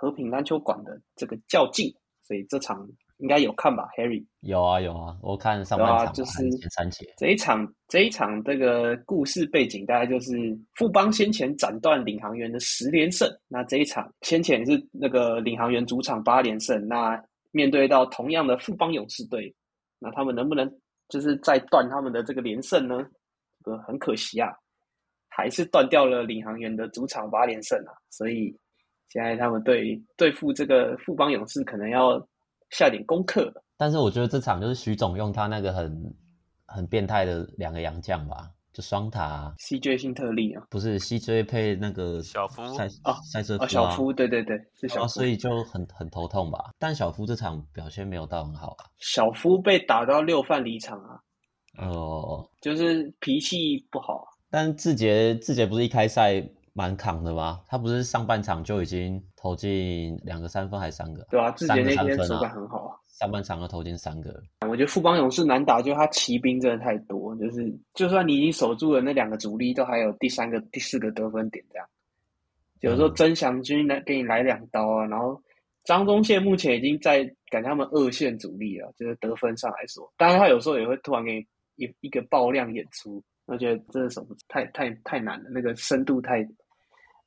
[0.00, 2.86] 和平篮球馆的这个较劲，所以这场。
[3.20, 4.24] 应该有看吧，Harry？
[4.40, 19.54] 有啊有啊，我看上半场、啊、就是前三节这一场这一场这个故事背景大概就是富邦先前斩断领航员的十连胜，那这一场先前是那个领航员主场八连胜，那面对到同样的富邦勇士队，
[19.98, 20.66] 那他们能不能
[21.10, 23.06] 就是再断他们的这个连胜呢？
[23.62, 24.48] 这个很可惜啊，
[25.28, 28.56] 还是断掉了领航员的主场八连胜啊，所以
[29.10, 32.26] 现在他们对对付这个富邦勇士可能要。
[32.70, 36.14] 下点功课，但是我觉得这场就是徐总用他那个很
[36.66, 46.70] 很变态的两个洋将吧，就双塔 CJ 辛特利啊，不是 CJ 配那个小夫赛啊赛车夫、啊哦、小夫对对对是小夫，所以就很很头痛吧。
[46.78, 51.20] 但小夫这场表现没有到很好啊，小夫被打到六犯离场啊，
[51.78, 54.24] 哦，就是脾气不好。
[54.52, 56.40] 但志杰志杰不是一开赛
[56.80, 57.60] 蛮扛的吗？
[57.68, 61.22] 他不是上半场就已经投进两个三分还是三个？
[61.30, 62.96] 对啊，之前那天手感很好啊。
[63.08, 64.42] 上半场就投进三个。
[64.66, 71.86] 我觉得富邦勇士难打，就他骑兵真的太多，就是就算你已经守住了那两个主力，都还有第三个、第四个得分点这样。
[72.80, 75.38] 有时候曾祥军来给你来两刀啊，然后
[75.84, 86.48] 张宗宪目前已经在赶他们二线主力了，就是得分上来说，当然他有时候也会突然给你一一个爆量演出，我觉得真的守不，太太太难了，那个深度太。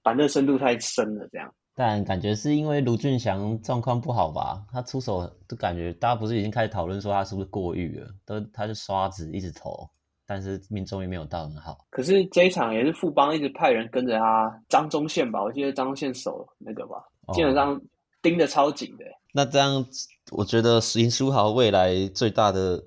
[0.04, 1.52] 反正深度太深了，这样。
[1.76, 4.64] 但感觉是因为卢俊祥状况不好吧？
[4.72, 8.08] 他出手都感觉大家不是已经开始讨论说他是不是过誉了？
[8.26, 9.90] 都他是刷子一直投，
[10.28, 11.80] 但是命中率没有到很好。
[11.90, 15.42] 可是这一场也是富邦一直派人跟着他张忠宪吧？
[15.42, 16.98] 我记得张忠宪守那个吧，
[17.34, 17.82] 基本上
[18.22, 19.06] 盯得超紧的。
[19.34, 19.84] 那这样，
[20.32, 22.80] 我觉得林书豪未来最大的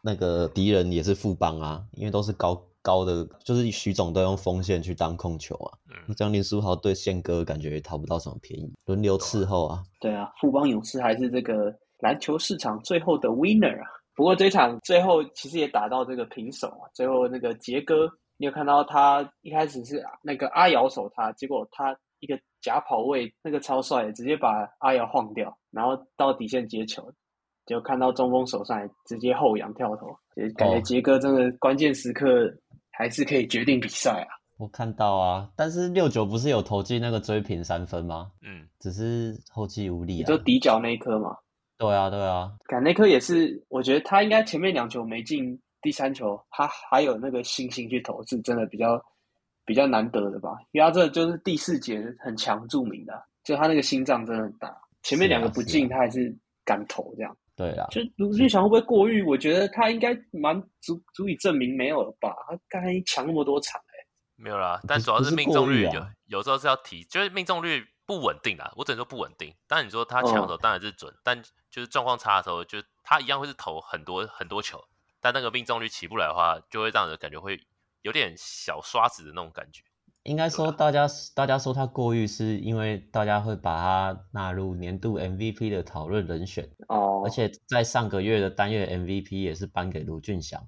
[0.00, 2.58] 那个敌人也是富邦啊，因为都是高。
[2.82, 9.82] 高的就是徐总都用锋线去当控球啊，嗯，这样林书豪对宪哥感觉也讨不到什么便宜，轮流伺候啊。
[10.00, 13.86] 对啊，富邦勇士还是这个篮球市场最后的 winner 啊。
[14.14, 27.02] 不过这场最后其实也打到这个平手啊，最后那个杰哥，你有看到他一开始是那个阿瑶守他，结果他一个假跑位，那个超帅，直接把阿瑶晃掉，然后到底线接球。
[27.64, 32.52] 就看到中锋手上直接后仰跳投，就感觉杰哥真的关键时刻
[32.92, 34.28] 还是可以决定比赛啊！
[34.58, 38.30] 我看到啊，但是六九不是有投进那个追平三分吗？
[38.42, 40.26] 嗯，只是后继无力啊。
[40.26, 41.36] 就底角那一颗嘛。
[41.78, 42.52] 对啊，对啊。
[42.66, 49.02] 感那颗也是，我觉得他应该前面两球没进，第三球他还有那个信心去投，是真的比较
[49.64, 50.50] 比较难得的吧？
[50.70, 54.72] 因为他这就是第四节很强著名的，就他那个心脏真的很大。
[55.02, 56.32] 前面两个不进，他还是
[56.64, 57.36] 敢投这样。
[57.54, 59.22] 对啊，就卢俊祥会不会过誉？
[59.22, 62.34] 我觉得他应该蛮足足以证明没有了吧？
[62.48, 64.80] 他刚才抢那么多场，欸，没有啦。
[64.88, 68.72] 但主要是命中率有，啊、有时候是要提，就是命中率不稳定啦。
[68.76, 69.54] 我只能说不稳定。
[69.66, 74.82] 当然你说他强的时候当然是准，嗯、但就是状况差的时候，就他一样会是投很多很多球，
[75.20, 77.60] 但那个命中率起不来的话，就会让人感觉会
[78.00, 79.82] 有点小刷子的那种感觉。
[80.24, 87.22] 应该说，大家大家说他过誉，是因为大家会把他纳入年度 MVP 的讨论人选哦。
[87.24, 90.64] 而且在上个月的单月 MVP 也是颁给卢俊祥。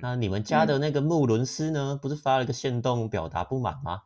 [0.00, 1.92] 那你们家的那个穆伦斯呢？
[1.92, 4.00] 嗯、不是发了一个限动表达不满吗？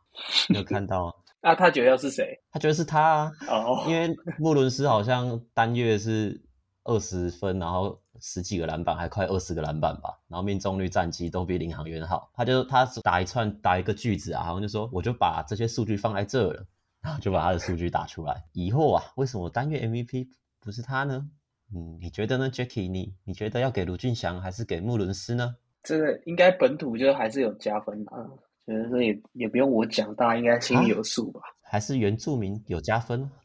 [0.49, 1.15] 没有看到？
[1.41, 2.39] 那他觉得是谁？
[2.51, 3.31] 他觉得是他啊。
[3.47, 3.83] 哦。
[3.87, 6.41] 因为穆伦斯好像单月是
[6.83, 7.99] 二十分，然后。
[8.21, 12.29] 十几个篮板，还快二十个篮板吧，然后命中率战绩都比领航员好。
[12.33, 16.65] 他就他打一串打一个句子啊，好像就说我就把这些数据放在这了，
[17.01, 18.45] 然后就把他的数据打出来。
[18.53, 20.29] 以后啊，为什么单月 MVP
[20.59, 21.27] 不是他呢？
[21.73, 22.89] 嗯，你觉得呢，Jacky？
[22.89, 25.55] 你你觉得要给卢俊祥还是给穆伦斯呢？
[25.83, 28.29] 这个应该本土就还是有加分的啊，
[28.67, 31.41] 觉得说也也不用我讲，大家应该心里有数吧？
[31.63, 33.27] 还是原住民有加分？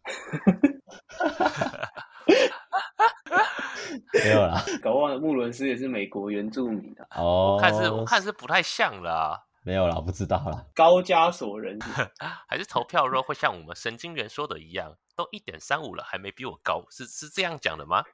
[4.25, 7.57] 没有啦， 搞忘了穆伦斯也是美国原住民的哦。
[7.57, 9.43] 我看是，我看是不太像啦。
[9.63, 10.65] 没有啦，不知道啦。
[10.75, 11.79] 高加索人
[12.49, 18.05] 还是投票的时候会像我们神经元说的一样，都一点三五了，还没比我高，是是这样讲的吗？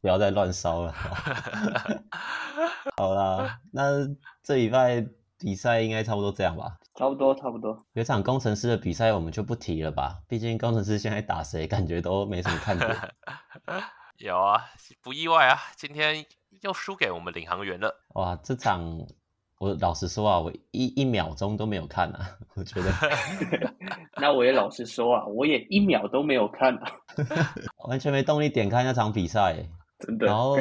[0.00, 0.94] 不要再乱烧了。
[2.96, 4.08] 好啦，那
[4.42, 5.04] 这礼拜
[5.38, 6.78] 比赛应该差不多这样吧？
[6.94, 7.84] 差不多，差不多。
[7.92, 12.96] 有场工程师的比赛我们就不提了吧，毕竟工程师现在打谁，感觉都没什么看点。
[14.18, 14.64] 有啊，
[15.00, 16.26] 不意外啊，今天
[16.62, 17.94] 又输给我们领航员了。
[18.14, 19.06] 哇，这场
[19.58, 22.92] 我老实说啊，我一一秒钟都没有看啊， 我觉得。
[24.20, 26.92] 那我也老实说啊，我也一秒都没有看啊，
[27.88, 29.64] 完全没动力点开那场比赛，
[30.00, 30.26] 真的。
[30.26, 30.56] 然后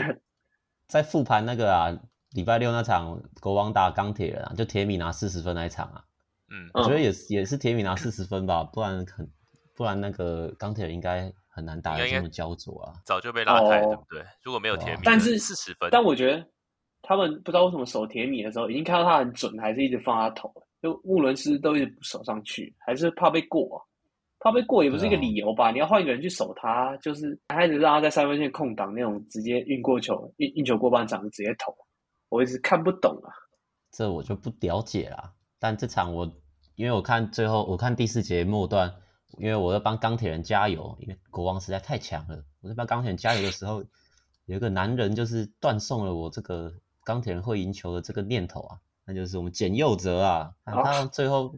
[0.88, 2.00] 在复盘那个啊，
[2.34, 6.04] 礼拜六那场国王打钢铁人啊，就铁米拿四十分那一场啊，
[6.52, 9.28] 嗯，我觉得也是也是铁米拿四十分吧，不然很
[9.76, 11.34] 不然那个钢铁人应该。
[11.58, 12.94] 很难打得这么焦灼啊！
[13.04, 14.24] 早就被拉开，对不对？
[14.44, 15.90] 如果没有铁米，但是四十分。
[15.92, 16.46] 但我觉得
[17.02, 20.54] 他们不知道为什么守铁米的时候，已经看到他很准，还是一直放他投。
[20.84, 23.82] 就穆伦斯都一直不守上去，还是怕被过啊？
[24.38, 25.72] 怕被过也不是一个理由吧？
[25.72, 31.76] 你要换一个人去守他，就是还是让他在三分线空档那种直接运过球，运运球过半场直接投。
[32.30, 33.34] 我一直看不懂啊，
[33.90, 35.34] 这我就不了解了。
[35.58, 36.32] 但这场我
[36.76, 38.94] 因为我看最后，我看第四节末段。
[39.38, 42.44] 因为我要帮钢铁人加油，因为国王实在太强了。
[42.62, 43.84] 我在帮钢铁人加油的时候，
[44.46, 51.54] 有一个男人就是断送了我这个钢铁人会赢球的这个念头啊，那就是我们简佑哲啊，啊他最后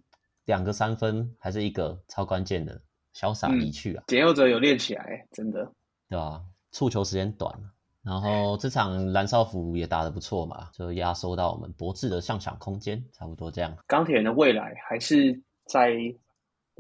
[0.46, 2.82] 两个三分还是一个超关键的，
[3.16, 4.04] 潇洒离去啊。
[4.08, 5.72] 简佑哲有练起来，真的，
[6.10, 6.42] 对吧？
[6.72, 7.54] 触球时间短，
[8.04, 13.78] 然后这场蓝少辅也打得不错嘛，就压缩到我们博智的上场空间，差不多这样。
[13.88, 15.94] 钢铁人的未来还是在。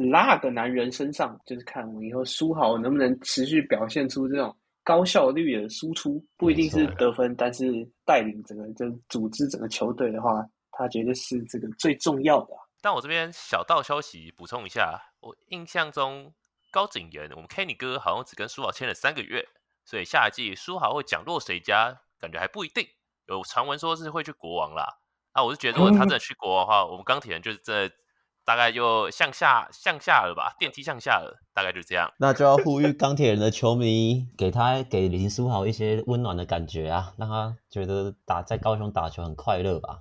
[0.02, 10.32] 那个男人身上，就是看我以后书豪能不能持续表现出这种高效率的输出，不一定是得分，但是带领整个就组织整个球队的话，
[10.72, 12.54] 他绝对是这个最重要的。
[12.80, 16.34] 但我这边小道消息补充一下，我印象中
[16.72, 19.46] 高景言，我们 Kenny 哥好像只跟书豪签了三个月，
[19.84, 22.88] 所以下一季书豪会讲落谁家，感觉还不一定。
[23.28, 24.88] 有传闻说是会去国王啦，
[25.34, 27.92] 啊，我是觉得如果他真的去国王的话，嗯、我们钢铁人就是在。
[28.50, 32.12] 大概就向下向下了吧，电梯向下了，大概就这样。
[32.18, 40.00] 那就要呼吁 钢铁人的球迷，给他给林书豪一些温暖的感觉啊，让他觉得打在高雄打球很快乐吧。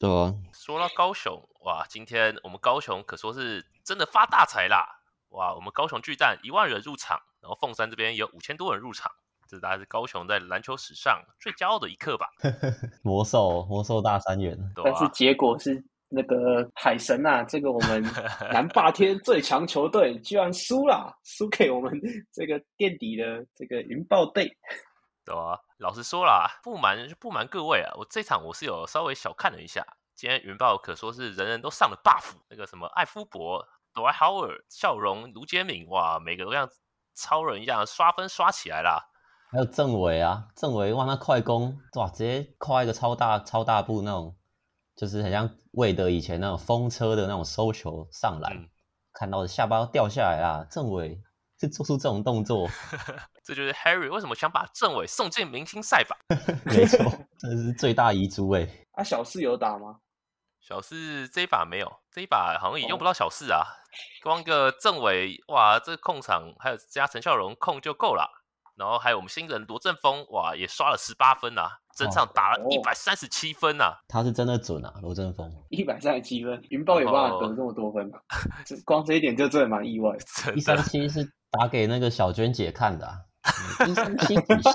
[0.00, 4.98] 对啊，说到高雄，哇，今天我们高雄可说是真的发大财啦！
[5.28, 9.12] 哇，我们高雄巨蛋一万人入场，然后凤山这边有五千多人入场，
[9.46, 12.26] 这大概是高雄在篮球史上最骄傲的一刻吧。
[13.02, 15.84] 魔兽魔兽大三元，但是结果是。
[16.12, 18.02] 那个海神啊，这个我们
[18.52, 21.92] 南霸天最强球队居然输了，输给我们
[22.32, 24.50] 这个垫底的这个云豹队。
[25.24, 29.86] 对啊，老实说啦，不瞒不瞒各位啊，我这场我是有稍微小看了一下。
[30.16, 36.68] 今天云豹可说是人人都上了 buff，那个什么艾夫伯、朵爱豪尔、笑容、卢杰敏，哇，每个都像
[37.14, 38.98] 超人一样刷分刷起来啦。
[39.52, 44.36] 还有郑伟啊，郑伟哇，那快攻哇，直接跨一个超大超大步那种。
[44.96, 48.68] 就是很像魏德以前那种风车的那种收球上篮，嗯、
[49.12, 50.64] 看到的下巴要掉下来啊！
[50.70, 51.20] 政委
[51.60, 52.68] 是做出这种动作？
[53.44, 56.16] 这就是 Harry 为什么想把政委送进明星赛 吧？
[56.64, 56.98] 没错，
[57.38, 58.66] 这是最大遗珠哎。
[58.92, 60.00] 啊，小四有打吗？
[60.60, 63.62] 小四这一把没有，这一把好像也用不到小四啊。
[64.22, 68.30] 光个政委哇，这控场还有加陈孝荣控就够了。
[68.76, 75.50] 然后还有我们新人罗振峰，哇，也刷了十八分啊，整场打了一百三十七分啊，他是真的准啊，罗振峰。
[75.68, 78.08] 一百三十七分，云豹有办法得这么多分？
[78.10, 78.18] 吗？
[78.84, 80.16] 光这一点就真的蛮意外。
[80.54, 83.16] 一三七是打给那个小娟姐看的，啊，
[83.86, 84.72] 一三七底线，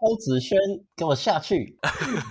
[0.00, 0.58] 欧子轩
[0.96, 1.78] 给我下去，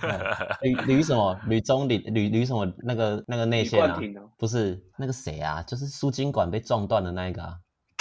[0.62, 1.38] 吕吕什么？
[1.46, 2.66] 吕中吕吕吕什么？
[2.82, 4.00] 那个那个内线啊，
[4.38, 7.54] 不是那个谁啊，就是输精管被撞断的那一个啊，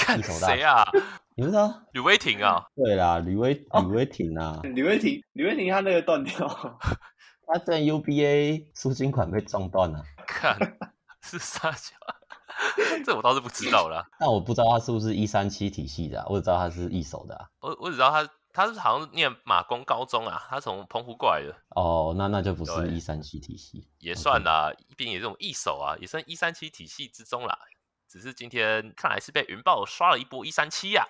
[0.10, 0.84] 看谁啊？
[1.36, 2.66] 你不知道吕威霆啊？
[2.76, 6.48] 对啦，吕威吕威霆啊，吕威霆 吕威霆他那个断掉，
[7.48, 10.04] 他在 UBA 输精管被撞断了。
[10.28, 10.58] 看
[11.22, 11.96] 是啥球？
[13.06, 14.06] 这我倒是不知道啦。
[14.20, 17.48] 但我不知道他是不是一三七体系的，啊，我只知道他是一手的，啊。
[17.62, 21.56] 我我只知道他他是好像念马工高中啊，他从澎湖过来的。
[21.70, 27.58] 哦，那那就不是一三七体系，也算啦，毕竟也是这种一手啊，也算一三七体系之中啦。
[28.10, 31.06] 只是今天看来是被云豹刷了一波一三七呀，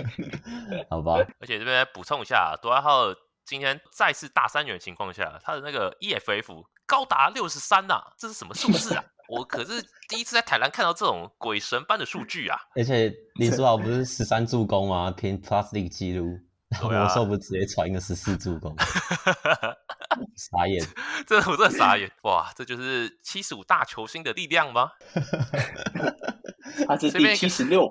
[0.90, 1.14] 好吧。
[1.40, 9.04] 而且这边补充一下，夺爱浩今天再次大三元的情况下，他的那个 EFF 高达六十三呐，这是什么数字啊？
[9.28, 12.58] 我可是第一次在台篮看到这种鬼神般的数据啊！
[12.76, 15.10] 而且林书豪不是十三助攻吗？
[15.16, 16.38] 凭 Plus League 记录，
[16.82, 18.74] 魔兽不直接传一个十四助攻？
[20.36, 20.84] 傻眼，
[21.26, 22.52] 这我真的傻眼哇！
[22.54, 24.90] 这就是七十五大球星的力量吗？
[26.86, 27.86] 他是第七十六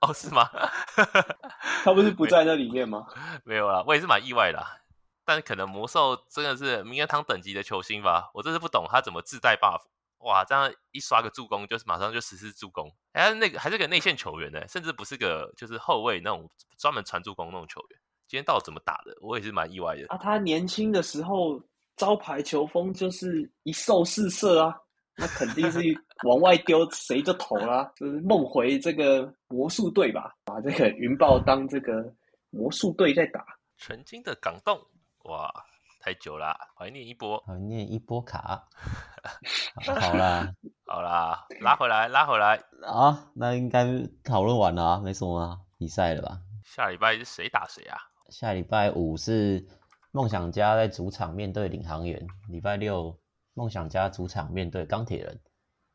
[0.00, 0.48] 哦，是吗？
[1.84, 3.06] 他不是不在那里面吗？
[3.44, 4.64] 没有啦，我也是蛮意外的。
[5.26, 8.30] 但是可能魔兽真的是名人堂等级的球星吧？
[8.34, 9.80] 我真是不懂他怎么自带 buff。
[10.24, 12.90] 哇，这样一刷个助攻，就是马上就实施助攻。
[13.12, 18.00] 哎，那个还是个内线球员呢，甚至不是个就是后卫那种专门传助攻那种球员。
[18.26, 19.14] 今天到底怎么打的？
[19.20, 20.06] 我也是蛮意外的。
[20.08, 21.62] 啊，他年轻的时候
[21.96, 24.74] 招牌球风就是一兽四射啊，
[25.16, 25.78] 那肯定是
[26.26, 27.92] 往外丢谁就投啦。
[27.94, 31.92] 就是梦回这个魔术队吧，把这个云豹当这个
[32.48, 33.44] 魔术队在打。
[33.76, 34.80] 曾经的港动，
[35.24, 35.52] 哇，
[36.04, 38.68] 太久了，怀念一波，怀念一波卡。
[40.02, 40.52] 好啦，
[40.86, 43.86] 好啦，拉回来，拉回来啊，那应该
[44.22, 46.42] 讨论完了啊，没什么比赛了吧？
[46.62, 47.96] 下礼拜是谁打谁啊？
[48.28, 49.66] 下礼拜五是
[50.12, 53.18] 梦想家在主场面对领航员，礼拜六
[53.54, 55.40] 梦想家主场面对钢铁人，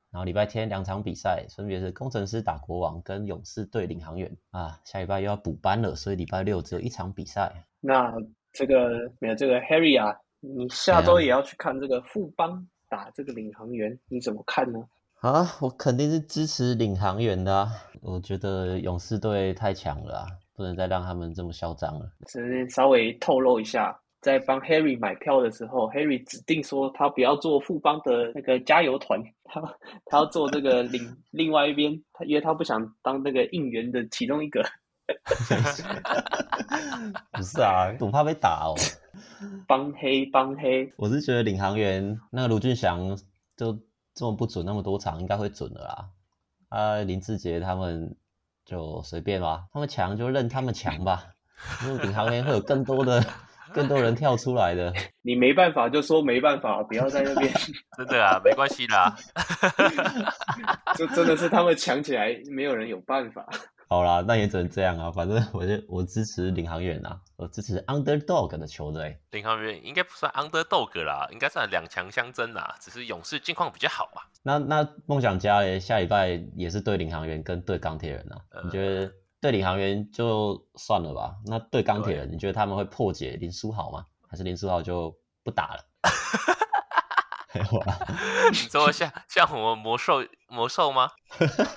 [0.10, 4.80] 然后礼拜天两场比赛分别是工程师打国王跟勇士对领航员啊。
[4.86, 7.68] 下礼拜又要补班了，所以礼拜六只有一场比赛。
[7.80, 8.12] 那
[8.54, 14.80] 这个没有这个 Harry 啊，你下周也要去看这个富邦打这个领航员，你怎么看呢？
[15.22, 17.70] 啊，我肯定是支持领航员的啊，
[18.02, 20.28] 我觉得勇士队太强了啊。
[20.56, 22.12] 不能再让他们这么嚣张了。
[22.26, 29.62] 只是稍微透露一下，在帮 Harry 买票的时候，Harry 指定说他不要做富邦的那个加油团，他
[30.04, 34.62] 他要做这个领另外一边，他因为他不想当那个应援的其中一个。
[37.32, 38.76] 不是啊，我怕被打哦。
[39.68, 43.18] 帮黑帮黑，我是觉得领航员那个卢俊祥
[43.56, 43.80] 就
[44.14, 46.10] 这么不准，那么多场应该会准的啦。
[46.70, 48.16] 啊，林志杰他们。
[48.66, 51.26] 就随便吧，他们强就任他们强吧。
[51.84, 53.26] 因为领航员会有更多的、
[53.74, 54.94] 更多人跳出来的。
[55.24, 57.52] 你没办法就说没办法，不要在那边。
[57.98, 59.16] 真的啊，没关系啦。
[60.96, 63.44] 就真的是他们强起来，没有人有办法。
[63.90, 65.12] 好啦，那也只能这样啊。
[65.12, 69.20] 反正我就我支持领航员啊，我支持 underdog 的球队。
[69.32, 72.76] 领航员应该不算 underdog 啦，应该算两强相争啦。
[72.80, 74.22] 只是勇士近况比较好啊。
[74.44, 78.40] 那那梦想家诶，下礼拜也是对领航员跟对钢铁人啊。
[78.52, 81.36] 呃、你觉得对领航员就算了吧？
[81.48, 84.06] 那对钢铁人，你觉得他们会破解林书豪吗？
[84.28, 85.84] 还是林书豪就不打了？
[87.54, 87.98] 没有啊，
[88.52, 91.10] 你说像像我们魔兽魔兽吗？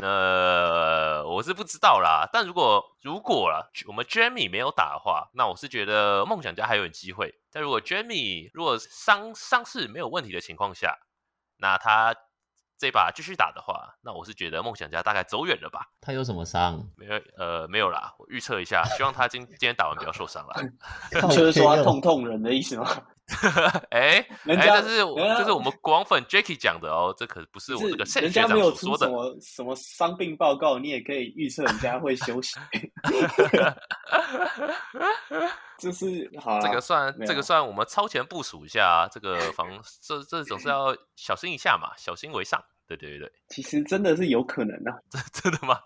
[0.00, 2.28] 呃，我是不知道啦。
[2.32, 7.34] 但如果如果啦，我们 Jamie 没有打的话，那我是觉得梦想家还有点机会。
[7.50, 10.98] 但如果 Jamie 如果伤伤势没有问题的情况下，
[11.58, 12.14] 那他。
[12.78, 15.86] 这把继续打的话，那我是觉得梦想家大概走远了吧？
[16.00, 16.84] 他有什么伤？
[16.96, 18.12] 没有，呃，没有啦。
[18.18, 20.56] 我预测一下，希望他今今天打完不要受伤了。
[21.30, 22.84] 就是说他痛痛人的意思吗？
[23.90, 28.96] 哎哎，这是这是我们广粉 Jacky 讲的哦，这可不是我这个人家没有出。
[28.96, 32.58] 什么什么伤病报告，你也可以预测人家会休息。
[35.78, 39.68] 这是好，这个算这个算我们超前部署一下，这个防
[40.02, 42.62] 这这总是要小心一下嘛，小心为上。
[42.86, 44.92] 对对对，其实真的是有可能啊，
[45.32, 45.80] 真的吗？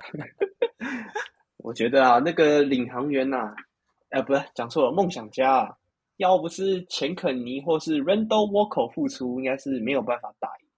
[1.58, 3.54] 我觉得啊，那个领航员呐、啊，
[4.10, 5.76] 哎、呃，不是讲错了，梦想家啊，
[6.18, 10.68] 要不是钱肯尼或是 Randall Walker 复出，应该是没有办法打赢。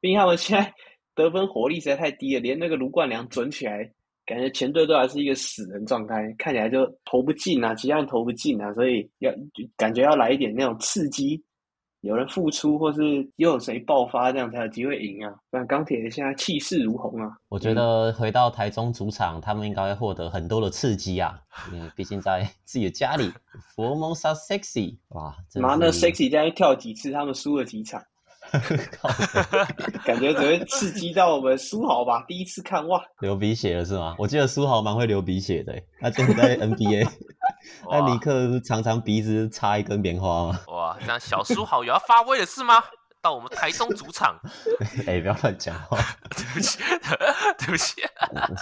[0.00, 0.72] 毕竟他们现在
[1.14, 3.90] 得分火力实在太低了，连那个卢冠良准起来，
[4.26, 9.32] 感觉前队都还是一个死人状态，看起来就投不进啊，其他人投不进啊，所以要
[9.76, 11.42] 感觉要来一点那种刺激。
[12.02, 15.34] 有人复出，或是又有谁爆发，这样才有机会赢啊！
[15.50, 17.36] 不然钢铁现在气势如虹啊！
[17.48, 21.40] 我觉得回到台中主场，他们应该会获得很多的刺激啊！
[21.72, 23.32] 嗯毕竟在 自己的家里
[23.74, 28.00] ，Formosa Sexy，哇，妈那 Sexy 这样跳几次，他们输了几场。
[30.06, 32.24] 感觉只会刺激到我们书豪吧？
[32.26, 34.14] 第一次看哇，流鼻血了是吗？
[34.18, 37.06] 我记得书豪蛮会流鼻血的，他真的在 NBA，
[37.90, 40.60] 那尼克常常鼻子插一根棉花吗？
[40.68, 42.82] 哇，这样小苏豪有要发威了是吗？
[43.20, 44.38] 到我们台中主场，
[45.06, 45.98] 哎、欸，不要乱讲话，
[46.30, 46.78] 对不起，
[47.58, 48.02] 对不起，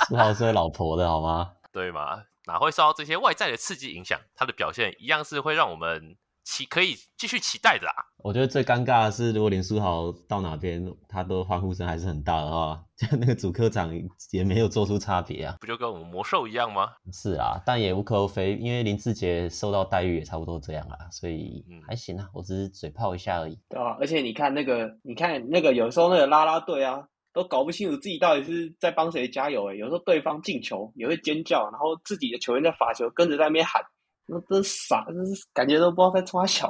[0.08, 1.52] 书豪是有老婆的好吗？
[1.72, 2.22] 对嘛？
[2.46, 4.18] 哪会受到这些外在的刺激影响？
[4.34, 6.16] 他的表现一样是会让我们。
[6.46, 8.06] 期可以继续期待的啊！
[8.22, 13.92] 我觉得最尴尬的是，如果林书豪到哪边，他的欢呼声还是很大的话， 就那个主客场
[14.30, 16.88] 也没有做出差别啊，不就跟我们魔兽一样吗？
[17.12, 23.58] 是啊，但也无可厚非，因为林志杰受到待遇也差不多这样啊，所以还行啊，我只是嘴炮一下而已。
[23.68, 33.82] 对啊，而且你看那个，你看那个，有时候那个拉拉队啊，都搞不清楚自己到底是在帮谁加油诶、欸、有时候对方进球也会尖叫，然后自己的球员在罚球跟着在那边喊。
[34.28, 36.68] 那真傻，就是感觉都不知道在抓小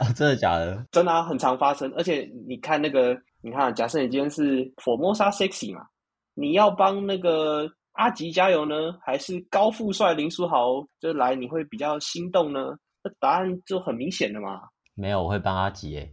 [0.00, 0.08] 啊！
[0.16, 0.84] 真的假的？
[0.92, 1.92] 真的啊，很常发生。
[1.96, 5.82] 而且你看那个，你看，假设你今天是 Formosa Sexy 嘛，
[6.34, 8.74] 你要帮那个阿吉加油呢，
[9.04, 11.34] 还是高富帅林书豪就来？
[11.34, 12.60] 你会比较心动呢？
[13.02, 14.60] 那答案就很明显的嘛。
[14.94, 16.10] 没有，我会帮阿吉诶。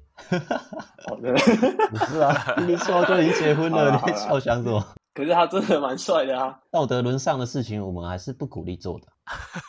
[1.08, 1.32] 好的，
[1.90, 2.34] 不是啊，
[2.68, 4.84] 林书豪都已经结婚了， 你笑想什么？
[5.14, 6.60] 可是他真的蛮帅的啊。
[6.72, 9.08] 道德沦丧的事情，我们还是不鼓励做的。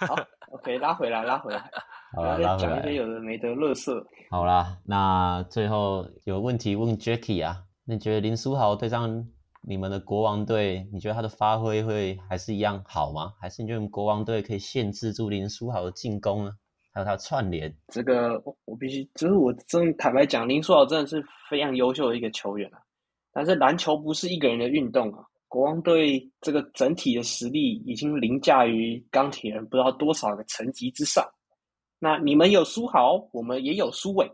[0.07, 0.14] 好。
[0.53, 1.59] OK，拉回来，拉回来。
[2.14, 2.76] 好啦，拉回来。
[2.76, 4.05] 讲一些有的没的乐色。
[4.30, 9.26] 好啦，那最后有问题问 Jacky 啊，你觉得林书豪对上
[9.62, 13.32] 你们的国王队，你觉得他的发挥会还是一样好吗？
[13.40, 16.53] 还是你觉得国王队可以限制住林书豪的进攻呢？
[16.93, 17.74] 还有他串联？
[17.88, 22.78] 这个我必须，就是我真坦白讲，林书豪真的是非常优秀的一个球员啊。
[23.32, 25.24] 但是篮球不是一个人的运动啊。
[25.53, 31.22] 国王队这个整体的实力已经凌驾于钢铁人不知道多少个层级之上。
[31.98, 34.26] 那你们有输豪，我们也有输伟，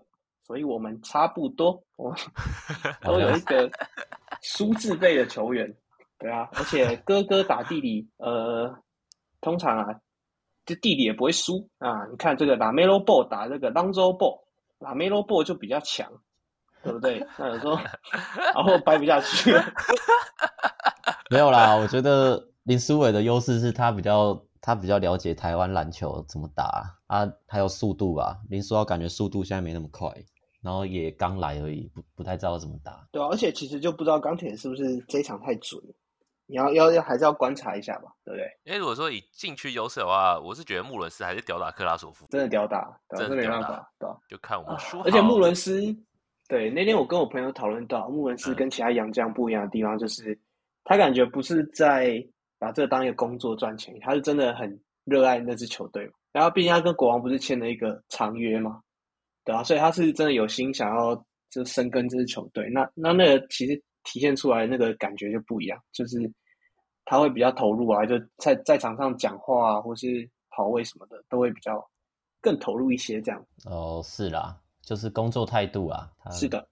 [0.46, 2.18] 所以我们差不多， 我们
[3.00, 3.68] 都有一个
[4.42, 5.68] 输字辈的球员。
[6.20, 8.72] 对啊，而且哥哥打弟弟，呃，
[9.40, 10.00] 通常啊，
[10.64, 12.06] 这弟弟也不会输啊。
[12.12, 16.08] 你看这个 LaMelo Ball 打这个 Lonzo Ball，LaMelo Ball 就比较强，
[16.84, 17.26] 对不对？
[17.36, 17.76] 那有时候
[18.54, 19.64] 然后掰不下去了。
[21.30, 28.38] 没有啦，我觉得林书伟的优势是他比较他比较了解台湾篮球怎么打啊，还有速度吧。
[28.48, 30.10] 林书豪感觉速度现在没那么快，
[30.62, 33.06] 然后也刚来而已，不不太知道怎么打。
[33.12, 35.80] 对啊，而且其实就不知道钢铁是不是这一场太准，
[36.46, 38.46] 你要要要还是要观察一下吧，对不对？
[38.64, 44.98] 因为如果说以禁区优势的话，我是觉得穆伦斯还是吊打克拉索夫，真的吊打，真的没办法，对，就看我们输。
[45.00, 45.80] 而且穆伦斯，
[46.48, 50.38] 对，那天我跟我朋友讨论到，穆伦斯跟其他洋将不一样的地方就是。
[50.88, 52.26] 他感觉不是在
[52.58, 56.10] 把这个当一个工作赚钱，他是真的很热爱那支球队。
[56.32, 58.80] 然后，毕竟他跟国王不是签了一个长约嘛，
[59.44, 61.14] 对啊，所以他是真的有心想要
[61.50, 62.70] 就深耕这支球队。
[62.70, 66.18] 那那那个其实体现出来那个感觉就不一样，就是
[67.04, 71.86] 他会比较投入啊，就在在场上讲话啊，或是跑位什么的，都会比较
[72.40, 73.44] 更投入一些这样。
[73.66, 76.66] 哦，是啦，就是工作态度啊，是的，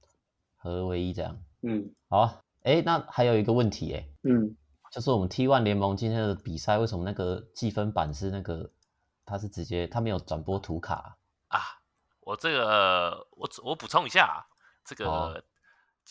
[0.57, 1.39] 合二为一这样。
[1.61, 2.41] 嗯，好啊。
[2.67, 4.57] 哎，那还有一个问题，哎，嗯，
[4.91, 8.73] 就是我们 T1 联盟今天的比赛，为什么那个计分板是那个，
[9.25, 11.61] 它是直接，它没有转播图卡啊？
[12.23, 14.45] 我这个，我我补充一下，
[14.85, 15.43] 这个，哦、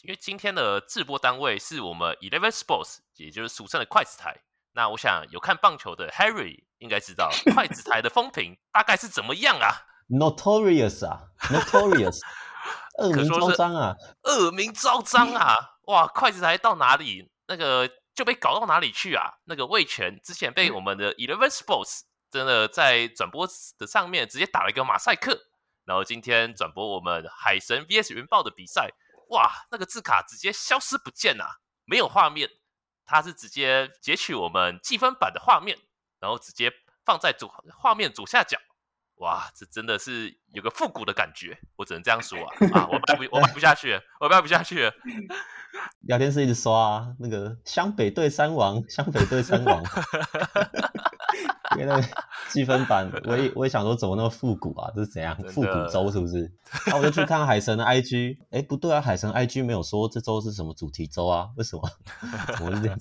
[0.03, 4.33] 因为今天的制播单位是我们 Eleven Sports，也就是俗称的筷子台。
[4.71, 9.67] 那我想有看棒球的 Harry 应该知道， 筷子台的风评大概是怎么样啊
[10.07, 12.21] ？Notorious 啊，Notorious，
[12.99, 15.74] 恶名昭彰啊，恶名昭彰啊。
[15.87, 16.07] 哇！
[16.07, 19.33] 筷子台到哪里，那个就被搞到哪里去啊？
[19.45, 25.37] 那个魏全之前被我们的 Eleven Sports 真的在转播的上面直接打了一个马赛克，
[25.85, 28.89] 然后今天转播我们海神 VS 云豹的比赛，
[29.29, 29.51] 哇！
[29.69, 31.45] 那个字卡直接消失不见啊，
[31.85, 32.49] 没有画面，
[33.05, 35.77] 它是直接截取我们计分板的画面，
[36.19, 36.71] 然后直接
[37.05, 38.57] 放在主画面左下角。
[39.17, 42.51] 哇，这真的是有个复古的感觉，我只能这样说啊！
[42.73, 44.93] 啊，我掰不，我掰不下去了，我掰不下去了。
[46.07, 49.83] 聊天室一直刷啊，那个湘北对三王，湘北对三王。
[51.75, 52.07] 因为那个
[52.49, 54.89] 积分版，我也我也想说怎么那么复古啊？
[54.95, 56.49] 这是怎样复古周是不是？
[56.87, 61.49] 然后我就去看海神的 IG，哎，不对啊，海神 IG 没有说这周是什么主题周啊？
[61.57, 61.89] 为什么？
[62.57, 62.97] 怎么是这样？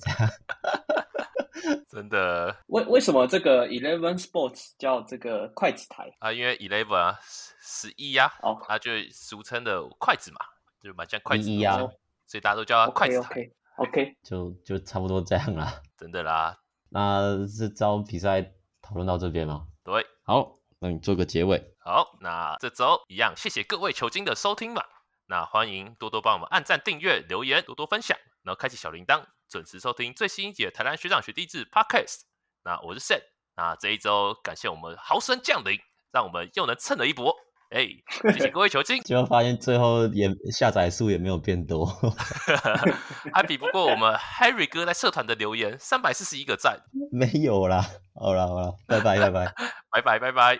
[1.89, 2.55] 真的？
[2.67, 6.31] 为为什么这个 Eleven Sports 叫这个筷子台啊？
[6.31, 7.19] 因为 Eleven 啊，
[7.61, 10.39] 十一呀，哦，它就俗称的筷子嘛，
[10.81, 11.79] 就蛮像筷子一样，
[12.25, 13.29] 所以大家都叫它筷子台。
[13.29, 14.15] OK，, okay, okay.
[14.23, 15.81] 就就差不多这样啦。
[15.97, 16.57] 真的啦。
[16.89, 18.41] 那这周比赛
[18.81, 19.65] 讨论到这边吗？
[19.83, 21.61] 对，好，那你做个结尾。
[21.79, 24.83] 好，那这周一样，谢谢各位球精的收听嘛。
[25.27, 29.23] 那欢迎多多帮我们按赞、订阅、留言，多多分享，然后开启小铃铛。
[29.49, 32.21] 准时收听最新一集的台南学长学弟制 Podcast。
[32.63, 33.21] 那我是 Sam。
[33.55, 35.79] 那这一周感谢我们豪神降临，
[36.11, 37.33] 让我们又能蹭了一波。
[37.69, 37.87] 哎，
[38.33, 39.01] 谢谢各位球精。
[39.05, 41.85] 结果发现最后也下载数也没有变多，
[43.33, 46.79] 还比不过我们 Harry 哥在社团的留言三百四十一个赞。
[47.11, 49.53] 没有啦，好啦好啦，拜拜拜拜，
[49.91, 50.59] 拜拜拜拜。